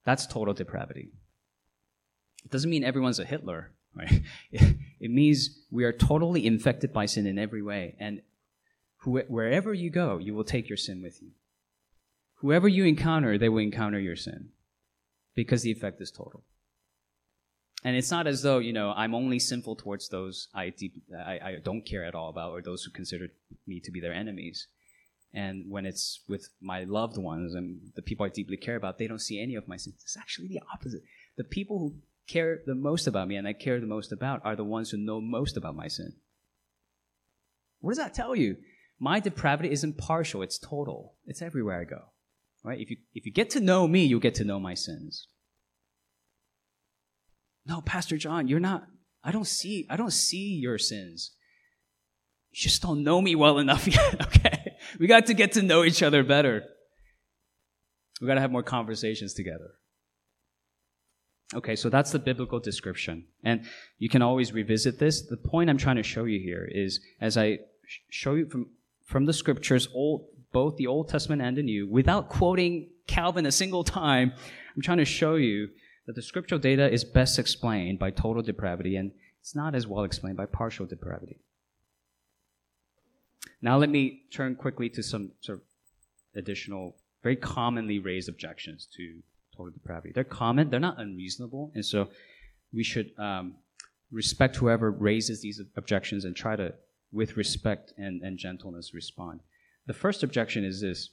[0.04, 1.10] That's total depravity.
[2.44, 4.22] It doesn't mean everyone's a Hitler, right?
[5.00, 8.22] It, means we are totally infected by sin in every way, and
[9.04, 11.30] wherever you go, you will take your sin with you.
[12.36, 14.50] Whoever you encounter, they will encounter your sin
[15.34, 16.44] because the effect is total.
[17.84, 21.40] And it's not as though, you know, I'm only sinful towards those I, deep, I,
[21.42, 23.28] I don't care at all about or those who consider
[23.66, 24.68] me to be their enemies.
[25.34, 29.08] And when it's with my loved ones and the people I deeply care about, they
[29.08, 29.96] don't see any of my sins.
[30.02, 31.02] It's actually the opposite.
[31.36, 31.94] The people who
[32.28, 34.96] care the most about me and I care the most about are the ones who
[34.96, 36.12] know most about my sin.
[37.80, 38.56] What does that tell you?
[38.98, 41.14] My depravity isn't partial, it's total.
[41.26, 42.02] It's everywhere I go.
[42.62, 42.80] Right?
[42.80, 45.26] If you, if you get to know me, you'll get to know my sins.
[47.66, 48.86] No, Pastor John, you're not,
[49.24, 51.32] I don't see, I don't see your sins.
[52.52, 54.76] You just don't know me well enough yet, okay?
[55.00, 56.62] We got to get to know each other better.
[58.20, 59.72] We got to have more conversations together.
[61.54, 63.24] Okay, so that's the biblical description.
[63.44, 63.64] And
[63.98, 65.22] you can always revisit this.
[65.22, 67.60] The point I'm trying to show you here is as I
[68.08, 68.68] show you from,
[69.04, 73.52] from the scriptures, old, both the Old Testament and the New, without quoting Calvin a
[73.52, 74.32] single time,
[74.74, 75.68] I'm trying to show you
[76.06, 80.04] that the scriptural data is best explained by total depravity and it's not as well
[80.04, 81.38] explained by partial depravity.
[83.60, 85.64] Now let me turn quickly to some sort of
[86.34, 89.22] additional, very commonly raised objections to
[89.56, 90.12] total depravity.
[90.14, 92.08] They're common, they're not unreasonable, and so
[92.72, 93.54] we should um,
[94.10, 96.74] respect whoever raises these objections and try to,
[97.12, 99.40] with respect and, and gentleness, respond.
[99.86, 101.10] The first objection is this.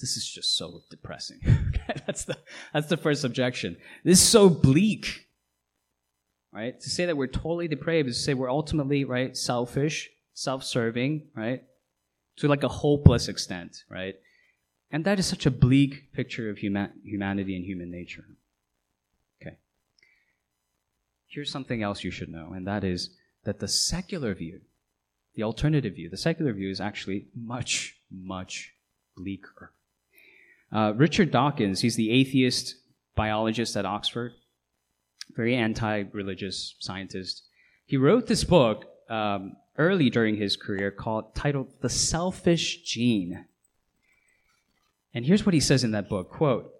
[0.00, 1.40] This is just so depressing.
[2.06, 2.38] that's the
[2.72, 3.76] that's the first objection.
[4.04, 5.26] This is so bleak.
[6.52, 6.80] right?
[6.80, 11.62] To say that we're totally depraved is to say we're ultimately, right, selfish, self-serving, right?
[12.38, 14.14] To like a hopeless extent, right?
[14.90, 18.24] And that is such a bleak picture of human- humanity and human nature.
[19.40, 19.58] Okay.
[21.26, 23.10] Here's something else you should know, and that is
[23.44, 24.60] that the secular view,
[25.34, 28.74] the alternative view, the secular view is actually much, much
[29.16, 29.72] bleaker.
[30.72, 32.76] Uh, Richard Dawkins, he's the atheist
[33.14, 34.32] biologist at Oxford,
[35.34, 37.42] very anti religious scientist.
[37.86, 43.46] He wrote this book um, early during his career called, titled The Selfish Gene.
[45.14, 46.70] And here's what he says in that book quote,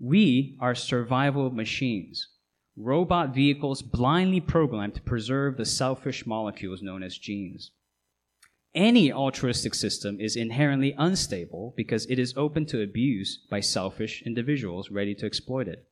[0.00, 2.28] We are survival machines,
[2.76, 7.70] robot vehicles blindly programmed to preserve the selfish molecules known as genes.
[8.74, 14.90] Any altruistic system is inherently unstable because it is open to abuse by selfish individuals
[14.90, 15.88] ready to exploit it.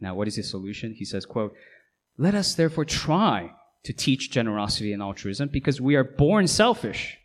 [0.00, 0.94] Now, what is his solution?
[0.94, 1.54] He says, quote,
[2.16, 3.50] Let us therefore try
[3.84, 7.18] to teach generosity and altruism because we are born selfish.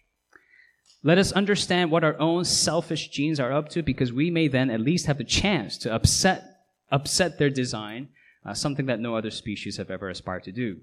[1.04, 4.70] Let us understand what our own selfish genes are up to because we may then
[4.70, 6.44] at least have the chance to upset,
[6.92, 8.10] upset their design,
[8.46, 10.78] uh, something that no other species have ever aspired to do.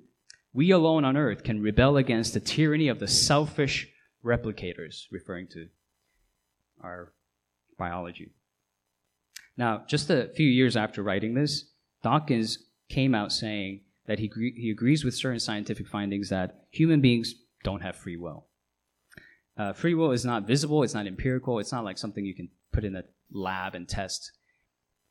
[0.53, 3.89] We alone on earth can rebel against the tyranny of the selfish
[4.25, 5.69] replicators, referring to
[6.83, 7.13] our
[7.79, 8.33] biology.
[9.57, 11.71] Now, just a few years after writing this,
[12.03, 17.35] Dawkins came out saying that he, he agrees with certain scientific findings that human beings
[17.63, 18.48] don't have free will.
[19.59, 22.49] Uh, free will is not visible, it's not empirical, it's not like something you can
[22.73, 24.31] put in a lab and test.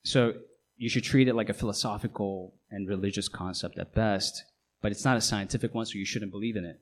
[0.03, 0.33] So
[0.77, 4.43] you should treat it like a philosophical and religious concept at best,
[4.81, 6.79] but it's not a scientific one, so you shouldn't believe in it.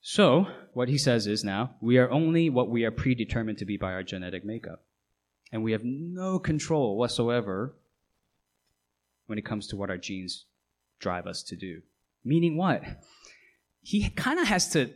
[0.00, 3.76] So, what he says is now, we are only what we are predetermined to be
[3.76, 4.84] by our genetic makeup.
[5.52, 7.74] And we have no control whatsoever
[9.26, 10.44] when it comes to what our genes
[11.00, 11.82] drive us to do.
[12.24, 12.82] Meaning what?
[13.82, 14.90] He kind of has to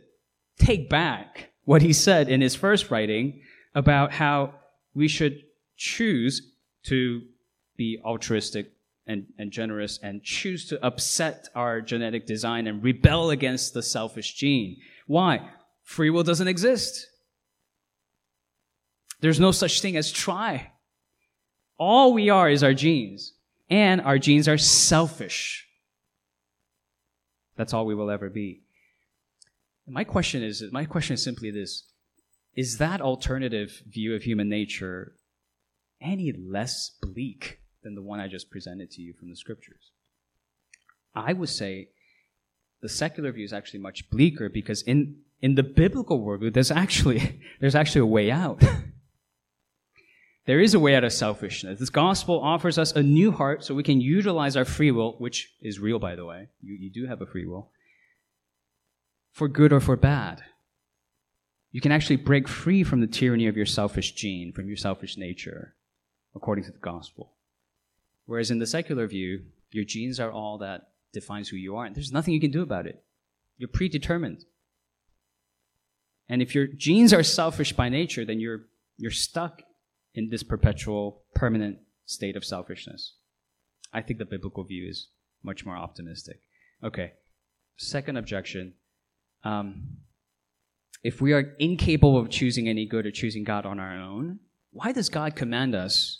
[0.57, 3.41] take back what he said in his first writing
[3.75, 4.53] about how
[4.93, 5.41] we should
[5.77, 6.41] choose
[6.83, 7.21] to
[7.77, 8.71] be altruistic
[9.07, 14.33] and, and generous and choose to upset our genetic design and rebel against the selfish
[14.33, 14.77] gene.
[15.07, 15.49] Why?
[15.83, 17.07] Free will doesn't exist.
[19.19, 20.71] There's no such thing as try.
[21.77, 23.33] All we are is our genes,
[23.69, 25.67] and our genes are selfish.
[27.55, 28.63] That's all we will ever be.
[29.87, 31.83] My question is my question is simply this
[32.55, 35.13] Is that alternative view of human nature
[36.01, 39.91] any less bleak than the one I just presented to you from the scriptures?
[41.15, 41.89] I would say
[42.81, 47.39] the secular view is actually much bleaker because in, in the biblical worldview, there's actually,
[47.59, 48.61] there's actually a way out.
[50.45, 51.79] there is a way out of selfishness.
[51.79, 55.53] This gospel offers us a new heart so we can utilize our free will, which
[55.61, 56.49] is real, by the way.
[56.61, 57.69] You, you do have a free will
[59.33, 60.43] for good or for bad.
[61.71, 65.17] You can actually break free from the tyranny of your selfish gene, from your selfish
[65.17, 65.75] nature,
[66.35, 67.33] according to the gospel.
[68.25, 69.41] Whereas in the secular view,
[69.71, 72.61] your genes are all that defines who you are, and there's nothing you can do
[72.61, 73.03] about it.
[73.57, 74.45] You're predetermined.
[76.29, 78.61] And if your genes are selfish by nature, then you're,
[78.97, 79.63] you're stuck
[80.13, 83.15] in this perpetual, permanent state of selfishness.
[83.91, 85.07] I think the biblical view is
[85.43, 86.39] much more optimistic.
[86.83, 87.13] Okay.
[87.77, 88.73] Second objection
[89.43, 89.97] um,
[91.03, 94.39] if we are incapable of choosing any good or choosing God on our own,
[94.71, 96.19] why does God command us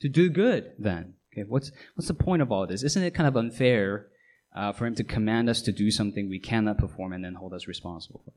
[0.00, 1.14] to do good then?
[1.32, 2.82] Okay, what's, what's the point of all this?
[2.82, 4.06] Isn't it kind of unfair
[4.54, 7.52] uh, for Him to command us to do something we cannot perform and then hold
[7.52, 8.32] us responsible for?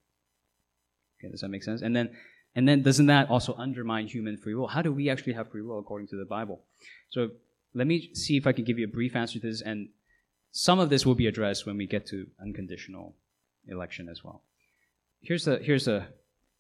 [1.20, 1.82] Okay, does that make sense?
[1.82, 2.10] And then,
[2.56, 4.68] and then doesn't that also undermine human free will?
[4.68, 6.64] How do we actually have free will according to the Bible?
[7.10, 7.30] So
[7.74, 9.90] let me see if I can give you a brief answer to this, and
[10.52, 13.16] some of this will be addressed when we get to unconditional
[13.68, 14.44] election as well.
[15.22, 16.08] Here's a, here's a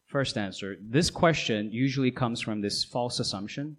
[0.07, 0.77] first answer.
[0.81, 3.77] This question usually comes from this false assumption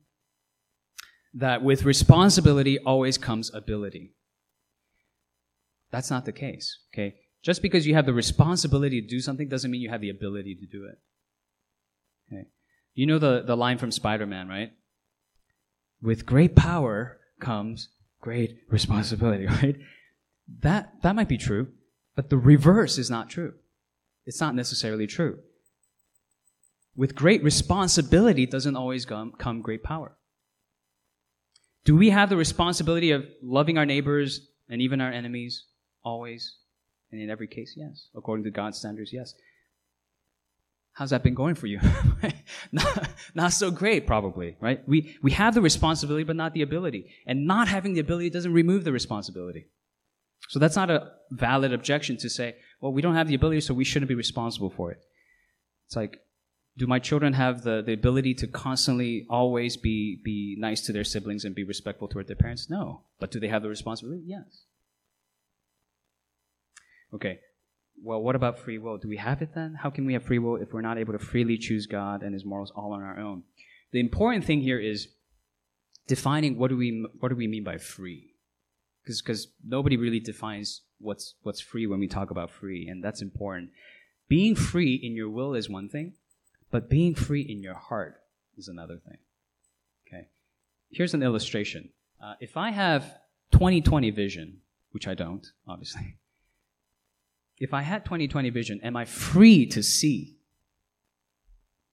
[1.34, 4.14] that with responsibility always comes ability.
[5.90, 7.16] That's not the case, okay?
[7.42, 10.54] Just because you have the responsibility to do something doesn't mean you have the ability
[10.56, 10.98] to do it.
[12.30, 12.46] Okay?
[12.94, 14.72] You know the, the line from Spider Man, right?
[16.02, 17.88] With great power comes
[18.20, 19.76] great responsibility, right?
[20.60, 21.68] That, that might be true.
[22.18, 23.54] But the reverse is not true.
[24.26, 25.38] It's not necessarily true.
[26.96, 30.16] With great responsibility doesn't always come, great power.
[31.84, 35.66] Do we have the responsibility of loving our neighbors and even our enemies?
[36.02, 36.56] Always.
[37.12, 38.08] And in every case, yes.
[38.16, 39.34] According to God's standards, yes.
[40.94, 41.78] How's that been going for you?
[42.72, 44.82] not, not so great, probably, right?
[44.88, 47.12] We, we have the responsibility, but not the ability.
[47.28, 49.68] And not having the ability doesn't remove the responsibility.
[50.48, 53.74] So that's not a valid objection to say, well, we don't have the ability, so
[53.74, 55.00] we shouldn't be responsible for it.
[55.86, 56.20] It's like,
[56.76, 61.04] do my children have the, the ability to constantly always be, be nice to their
[61.04, 62.70] siblings and be respectful toward their parents?
[62.70, 63.02] No.
[63.18, 64.22] But do they have the responsibility?
[64.26, 64.64] Yes.
[67.12, 67.40] Okay.
[68.02, 68.96] Well, what about free will?
[68.96, 69.74] Do we have it then?
[69.74, 72.32] How can we have free will if we're not able to freely choose God and
[72.32, 73.42] His morals all on our own?
[73.90, 75.08] The important thing here is
[76.06, 78.34] defining what do we what do we mean by free?
[79.08, 83.22] Because because nobody really defines what's what's free when we talk about free, and that's
[83.22, 83.70] important.
[84.28, 86.12] Being free in your will is one thing,
[86.70, 88.20] but being free in your heart
[88.58, 89.16] is another thing.
[90.06, 90.28] Okay.
[90.90, 91.88] Here's an illustration.
[92.22, 93.18] Uh, if I have
[93.52, 94.58] 20/20 vision,
[94.90, 96.16] which I don't, obviously
[97.58, 100.36] if I had 20/20 vision, am I free to see?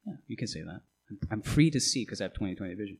[0.06, 0.82] Yeah, you can say that.
[1.32, 2.98] I'm free to see because I have 20/20 vision.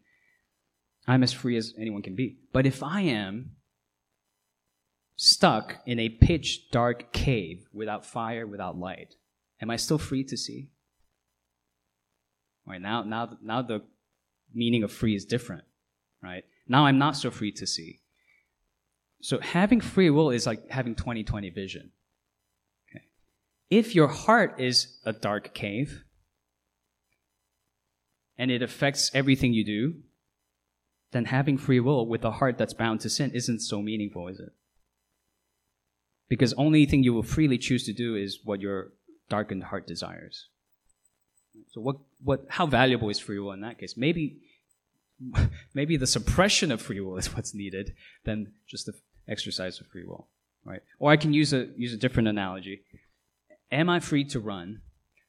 [1.06, 2.38] I'm as free as anyone can be.
[2.54, 3.58] But if I am
[5.16, 9.16] stuck in a pitch dark cave without fire, without light,
[9.62, 10.70] am I still free to see?
[12.66, 13.84] Right now, now, now the
[14.54, 15.64] meaning of free is different.
[16.22, 18.00] Right now, I'm not so free to see.
[19.22, 21.92] So having free will is like having 20/20 vision.
[23.70, 26.04] If your heart is a dark cave
[28.38, 30.04] and it affects everything you do,
[31.12, 34.40] then having free will with a heart that's bound to sin isn't so meaningful, is
[34.40, 34.54] it?
[36.28, 38.92] Because only thing you will freely choose to do is what your
[39.30, 40.48] darkened heart desires.
[41.72, 43.96] So what, what, how valuable is free will in that case?
[43.96, 44.38] Maybe,
[45.74, 48.94] maybe the suppression of free will is what's needed than just the
[49.28, 50.28] exercise of free will,
[50.64, 50.82] right?
[51.00, 52.82] Or I can use a, use a different analogy.
[53.72, 54.82] Am I free to run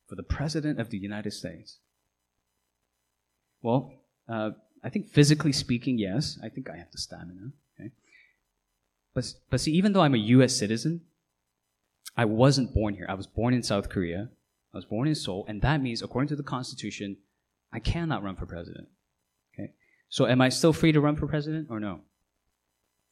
[0.09, 1.79] for the President of the United States?
[3.63, 3.93] Well,
[4.29, 4.51] uh,
[4.85, 6.39] I think physically speaking, yes.
[6.43, 7.51] I think I have the stamina.
[9.17, 10.55] But, but see, even though I'm a U.S.
[10.55, 11.01] citizen,
[12.19, 13.07] I wasn't born here.
[13.09, 14.29] I was born in South Korea.
[14.75, 17.17] I was born in Seoul, and that means, according to the Constitution,
[17.73, 18.89] I cannot run for president.
[19.55, 19.73] Okay?
[20.11, 22.01] So am I still free to run for president or no?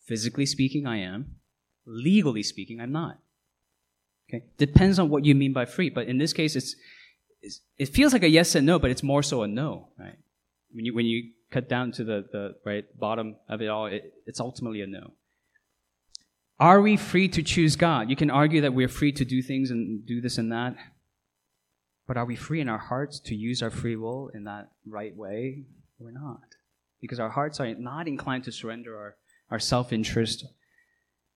[0.05, 1.37] Physically speaking, I am.
[1.87, 3.19] Legally speaking, I'm not.
[4.29, 5.89] Okay, depends on what you mean by free.
[5.89, 6.77] But in this case, it's,
[7.41, 10.19] it's, it feels like a yes and no, but it's more so a no, right?
[10.71, 14.13] When you when you cut down to the, the right bottom of it all, it,
[14.27, 15.13] it's ultimately a no.
[16.61, 18.11] Are we free to choose God?
[18.11, 20.77] You can argue that we're free to do things and do this and that,
[22.07, 25.15] but are we free in our hearts to use our free will in that right
[25.17, 25.65] way?
[25.99, 26.43] We're not,
[27.01, 29.17] because our hearts are not inclined to surrender our,
[29.51, 30.45] our self interest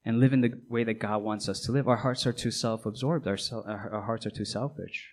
[0.04, 1.88] and live in the way that God wants us to live.
[1.88, 3.26] Our hearts are too self-absorbed.
[3.26, 3.38] Our,
[3.92, 5.10] our hearts are too selfish.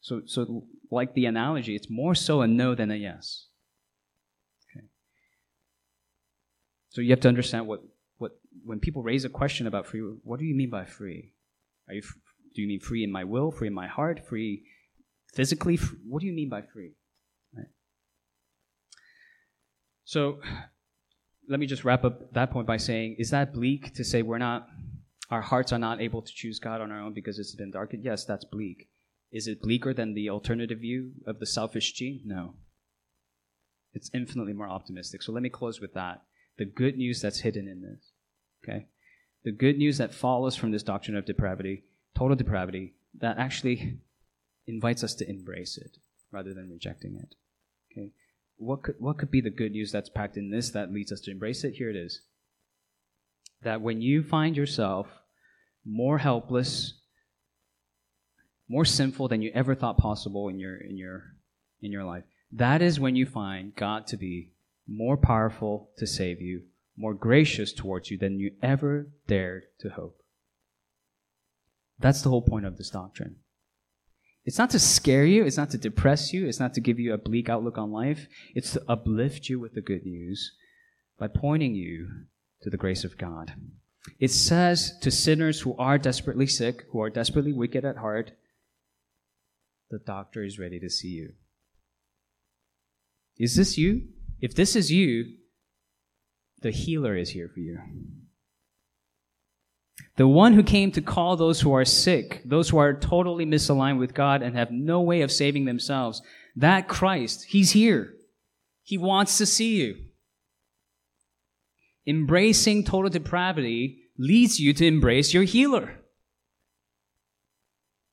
[0.00, 3.46] So, so like the analogy, it's more so a no than a yes.
[4.70, 4.86] Okay.
[6.90, 7.82] So you have to understand what,
[8.24, 8.32] what
[8.64, 11.32] when people raise a question about free, what do you mean by free?
[11.88, 12.02] Are you
[12.54, 14.62] do you mean free in my will, free in my heart, free
[15.34, 15.76] physically?
[16.10, 16.92] What do you mean by free?
[17.56, 17.72] Right.
[20.04, 20.40] So
[21.48, 24.38] let me just wrap up that point by saying, is that bleak to say we're
[24.38, 24.68] not,
[25.30, 28.04] our hearts are not able to choose God on our own because it's been darkened?
[28.04, 28.88] Yes, that's bleak.
[29.32, 32.22] Is it bleaker than the alternative view of the selfish gene?
[32.24, 32.54] No.
[33.92, 35.22] It's infinitely more optimistic.
[35.22, 36.22] So let me close with that.
[36.56, 38.13] The good news that's hidden in this.
[38.64, 38.86] Okay?
[39.44, 41.84] The good news that follows from this doctrine of depravity,
[42.16, 43.98] total depravity, that actually
[44.66, 45.98] invites us to embrace it
[46.32, 47.34] rather than rejecting it
[47.92, 48.10] Okay?
[48.56, 51.20] what could, what could be the good news that's packed in this that leads us
[51.22, 51.74] to embrace it?
[51.74, 52.22] Here it is.
[53.62, 55.06] That when you find yourself
[55.84, 56.94] more helpless,
[58.68, 61.24] more sinful than you ever thought possible in your, in your,
[61.82, 64.52] in your life, that is when you find God to be
[64.86, 66.62] more powerful to save you,
[66.96, 70.22] more gracious towards you than you ever dared to hope.
[71.98, 73.36] That's the whole point of this doctrine.
[74.44, 77.14] It's not to scare you, it's not to depress you, it's not to give you
[77.14, 78.26] a bleak outlook on life.
[78.54, 80.52] It's to uplift you with the good news
[81.18, 82.08] by pointing you
[82.62, 83.54] to the grace of God.
[84.20, 88.32] It says to sinners who are desperately sick, who are desperately wicked at heart,
[89.90, 91.32] the doctor is ready to see you.
[93.38, 94.08] Is this you?
[94.40, 95.36] If this is you,
[96.64, 97.78] the healer is here for you.
[100.16, 103.98] The one who came to call those who are sick, those who are totally misaligned
[103.98, 106.22] with God and have no way of saving themselves,
[106.56, 108.14] that Christ, He's here.
[108.82, 109.96] He wants to see you.
[112.06, 116.00] Embracing total depravity leads you to embrace your healer.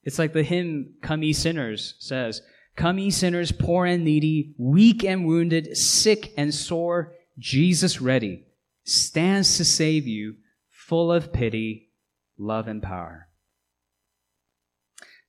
[0.04, 2.42] It's like the hymn, Come Ye Sinners, says,
[2.76, 8.46] Come ye sinners, poor and needy, weak and wounded, sick and sore, Jesus ready,
[8.84, 10.36] stands to save you,
[10.70, 11.90] full of pity,
[12.38, 13.28] love, and power.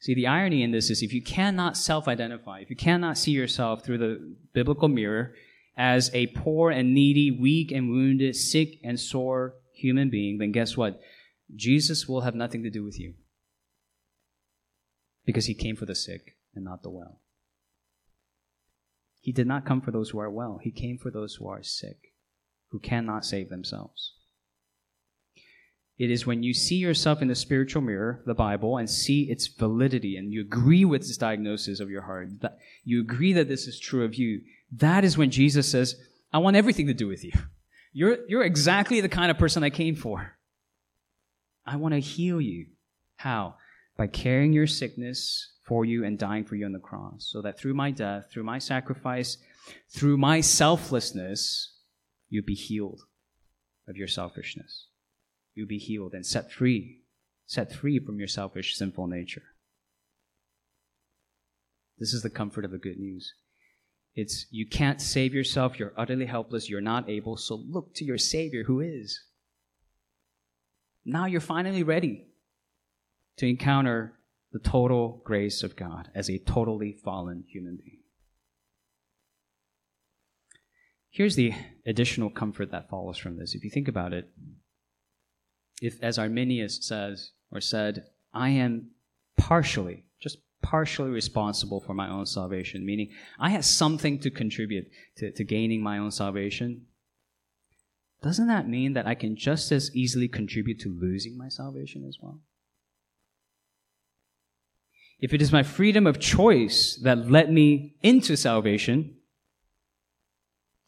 [0.01, 3.31] See, the irony in this is if you cannot self identify, if you cannot see
[3.31, 5.35] yourself through the biblical mirror
[5.77, 10.77] as a poor and needy, weak and wounded, sick and sore human being, then guess
[10.77, 11.01] what?
[11.55, 13.15] Jesus will have nothing to do with you.
[15.25, 17.21] Because he came for the sick and not the well.
[19.23, 21.63] He did not come for those who are well, he came for those who are
[21.63, 22.13] sick,
[22.71, 24.15] who cannot save themselves.
[25.97, 29.47] It is when you see yourself in the spiritual mirror, the Bible, and see its
[29.47, 33.69] validity, and you agree with this diagnosis of your heart, that you agree that this
[33.69, 34.41] is true of you,
[34.73, 35.95] that is when Jesus says,
[36.33, 37.33] I want everything to do with you.
[37.95, 40.33] You're, you're exactly the kind of person I came for.
[41.67, 42.69] I want to heal you.
[43.17, 43.57] How?
[43.99, 47.59] By carrying your sickness for you and dying for you on the cross, so that
[47.59, 49.39] through my death, through my sacrifice,
[49.91, 51.77] through my selflessness,
[52.29, 53.03] you'd be healed
[53.89, 54.89] of your selfishness.
[55.55, 57.03] You'll be healed and set free,
[57.47, 59.43] set free from your selfish, sinful nature.
[61.99, 63.35] This is the comfort of the good news.
[64.15, 68.19] It's you can't save yourself, you're utterly helpless, you're not able, so look to your
[68.19, 69.23] Savior who is.
[71.05, 72.27] Now you're finally ready
[73.39, 74.15] to encounter
[74.53, 77.99] the total grace of God as a totally fallen human being.
[81.11, 81.53] Here's the
[81.87, 83.55] additional comfort that follows from this.
[83.55, 84.31] If you think about it,
[85.81, 88.91] if, as Arminius says or said, I am
[89.37, 94.87] partially, just partially responsible for my own salvation, meaning I have something to contribute
[95.19, 96.87] to, to gaining my own salvation,
[98.23, 102.17] doesn't that mean that I can just as easily contribute to losing my salvation as
[102.21, 102.41] well?
[105.23, 109.15] If it is my freedom of choice that led me into salvation,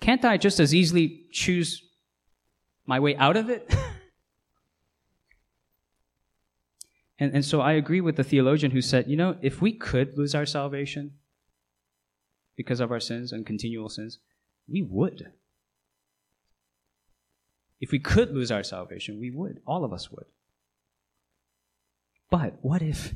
[0.01, 1.85] can't I just as easily choose
[2.85, 3.72] my way out of it?
[7.20, 10.18] and, and so I agree with the theologian who said, you know, if we could
[10.18, 11.12] lose our salvation
[12.57, 14.18] because of our sins and continual sins,
[14.68, 15.30] we would.
[17.80, 19.61] If we could lose our salvation, we would.
[19.64, 20.26] All of us would.
[22.30, 23.14] But what if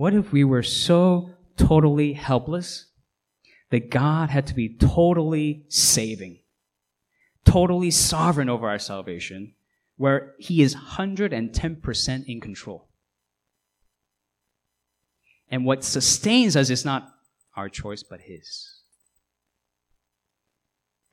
[0.00, 1.28] what if we were so
[1.58, 2.86] totally helpless
[3.68, 6.38] that God had to be totally saving,
[7.44, 9.52] totally sovereign over our salvation,
[9.98, 12.88] where He is 110% in control?
[15.50, 17.12] And what sustains us is not
[17.54, 18.80] our choice, but His.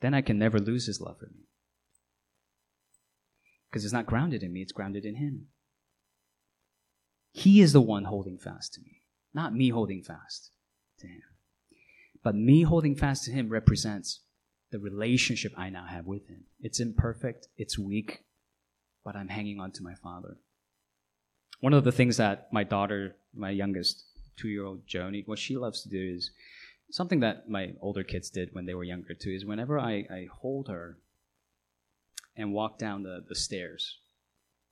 [0.00, 1.44] Then I can never lose His love for me.
[3.68, 5.48] Because it's not grounded in me, it's grounded in Him.
[7.32, 9.02] He is the one holding fast to me,
[9.34, 10.50] not me holding fast
[11.00, 11.22] to him.
[12.22, 14.20] But me holding fast to him represents
[14.70, 16.44] the relationship I now have with him.
[16.60, 18.24] It's imperfect, it's weak,
[19.04, 20.36] but I'm hanging on to my father.
[21.60, 24.04] One of the things that my daughter, my youngest
[24.36, 26.30] two year old Joni, what she loves to do is
[26.90, 30.26] something that my older kids did when they were younger too, is whenever I, I
[30.30, 30.98] hold her
[32.36, 33.98] and walk down the, the stairs,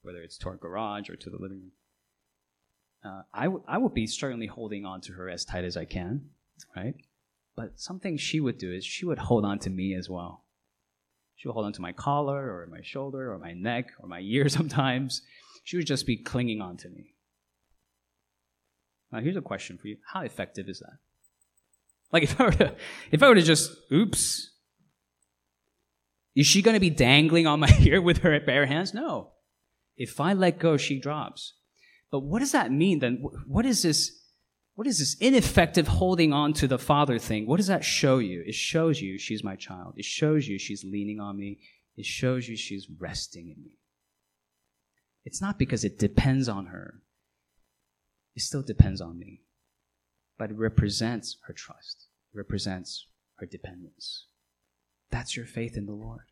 [0.02, 1.72] whether it's to our garage or to the living room,
[3.04, 5.84] uh, I, w- I would be certainly holding on to her as tight as I
[5.84, 6.30] can,
[6.74, 6.94] right?
[7.56, 10.44] But something she would do is she would hold on to me as well.
[11.36, 14.20] She would hold on to my collar or my shoulder or my neck or my
[14.20, 15.22] ear sometimes.
[15.64, 17.14] She would just be clinging on to me.
[19.12, 20.98] Now, here's a question for you How effective is that?
[22.12, 22.74] Like, if I were to,
[23.10, 24.50] if I were to just, oops,
[26.34, 28.92] is she going to be dangling on my ear with her bare hands?
[28.92, 29.32] No.
[29.96, 31.54] If I let go, she drops.
[32.10, 33.22] But what does that mean then?
[33.46, 34.22] What is this?
[34.74, 37.46] What is this ineffective holding on to the father thing?
[37.46, 38.42] What does that show you?
[38.46, 39.94] It shows you she's my child.
[39.96, 41.58] It shows you she's leaning on me.
[41.96, 43.78] It shows you she's resting in me.
[45.24, 47.00] It's not because it depends on her.
[48.34, 49.40] It still depends on me.
[50.38, 52.08] But it represents her trust.
[52.34, 54.26] It represents her dependence.
[55.10, 56.26] That's your faith in the Lord.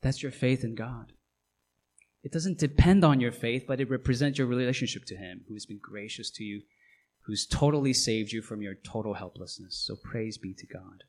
[0.00, 1.12] That's your faith in God.
[2.22, 5.66] It doesn't depend on your faith, but it represents your relationship to Him, who has
[5.66, 6.62] been gracious to you,
[7.22, 9.76] who's totally saved you from your total helplessness.
[9.76, 11.04] So praise be to God.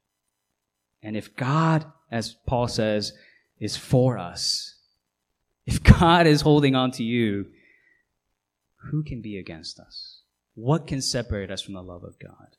[1.03, 3.14] And if God, as Paul says,
[3.59, 4.76] is for us,
[5.66, 7.47] if God is holding on to you,
[8.91, 10.22] who can be against us?
[10.55, 12.57] What can separate us from the love of God?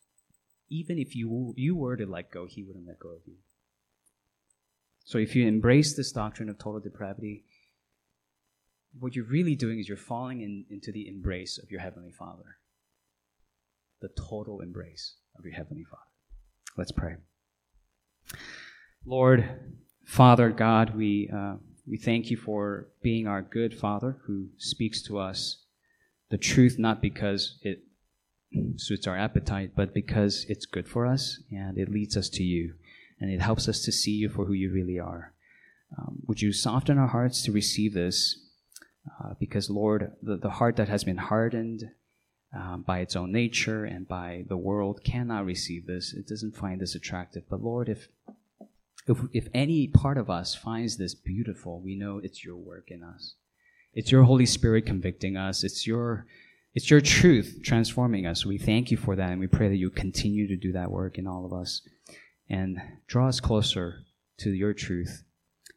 [0.68, 3.36] Even if you, you were to let go, He wouldn't let go of you.
[5.04, 7.44] So if you embrace this doctrine of total depravity,
[8.98, 12.58] what you're really doing is you're falling in, into the embrace of your Heavenly Father.
[14.00, 16.02] The total embrace of your Heavenly Father.
[16.76, 17.16] Let's pray.
[19.06, 19.48] Lord,
[20.04, 21.54] Father God, we, uh,
[21.86, 25.64] we thank you for being our good Father who speaks to us
[26.30, 27.84] the truth not because it
[28.76, 32.74] suits our appetite, but because it's good for us and it leads us to you
[33.20, 35.32] and it helps us to see you for who you really are.
[35.96, 38.43] Um, would you soften our hearts to receive this?
[39.06, 41.90] Uh, because, Lord, the, the heart that has been hardened
[42.54, 46.14] um, by its own nature and by the world cannot receive this.
[46.14, 47.44] It doesn't find this attractive.
[47.48, 48.08] But, Lord, if
[49.06, 53.02] if, if any part of us finds this beautiful, we know it's your work in
[53.02, 53.34] us.
[53.92, 55.62] It's your Holy Spirit convicting us.
[55.62, 56.26] It's your,
[56.74, 58.46] it's your truth transforming us.
[58.46, 61.18] We thank you for that, and we pray that you continue to do that work
[61.18, 61.82] in all of us
[62.48, 64.00] and draw us closer
[64.38, 65.22] to your truth.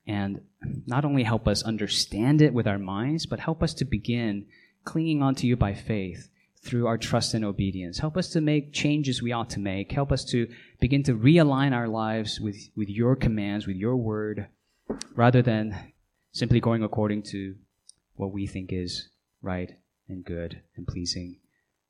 [0.07, 0.41] And
[0.85, 4.45] not only help us understand it with our minds, but help us to begin
[4.85, 6.29] clinging onto you by faith
[6.61, 7.99] through our trust and obedience.
[7.99, 9.91] Help us to make changes we ought to make.
[9.91, 10.47] Help us to
[10.79, 14.47] begin to realign our lives with, with your commands, with your word,
[15.15, 15.93] rather than
[16.31, 17.55] simply going according to
[18.15, 19.09] what we think is
[19.41, 19.73] right
[20.07, 21.37] and good and pleasing.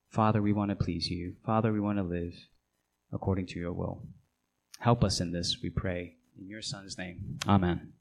[0.09, 1.35] Father, we want to please you.
[1.45, 2.33] Father, we want to live
[3.11, 4.03] according to your will.
[4.79, 6.15] Help us in this, we pray.
[6.39, 7.39] In your Son's name.
[7.47, 7.96] Amen.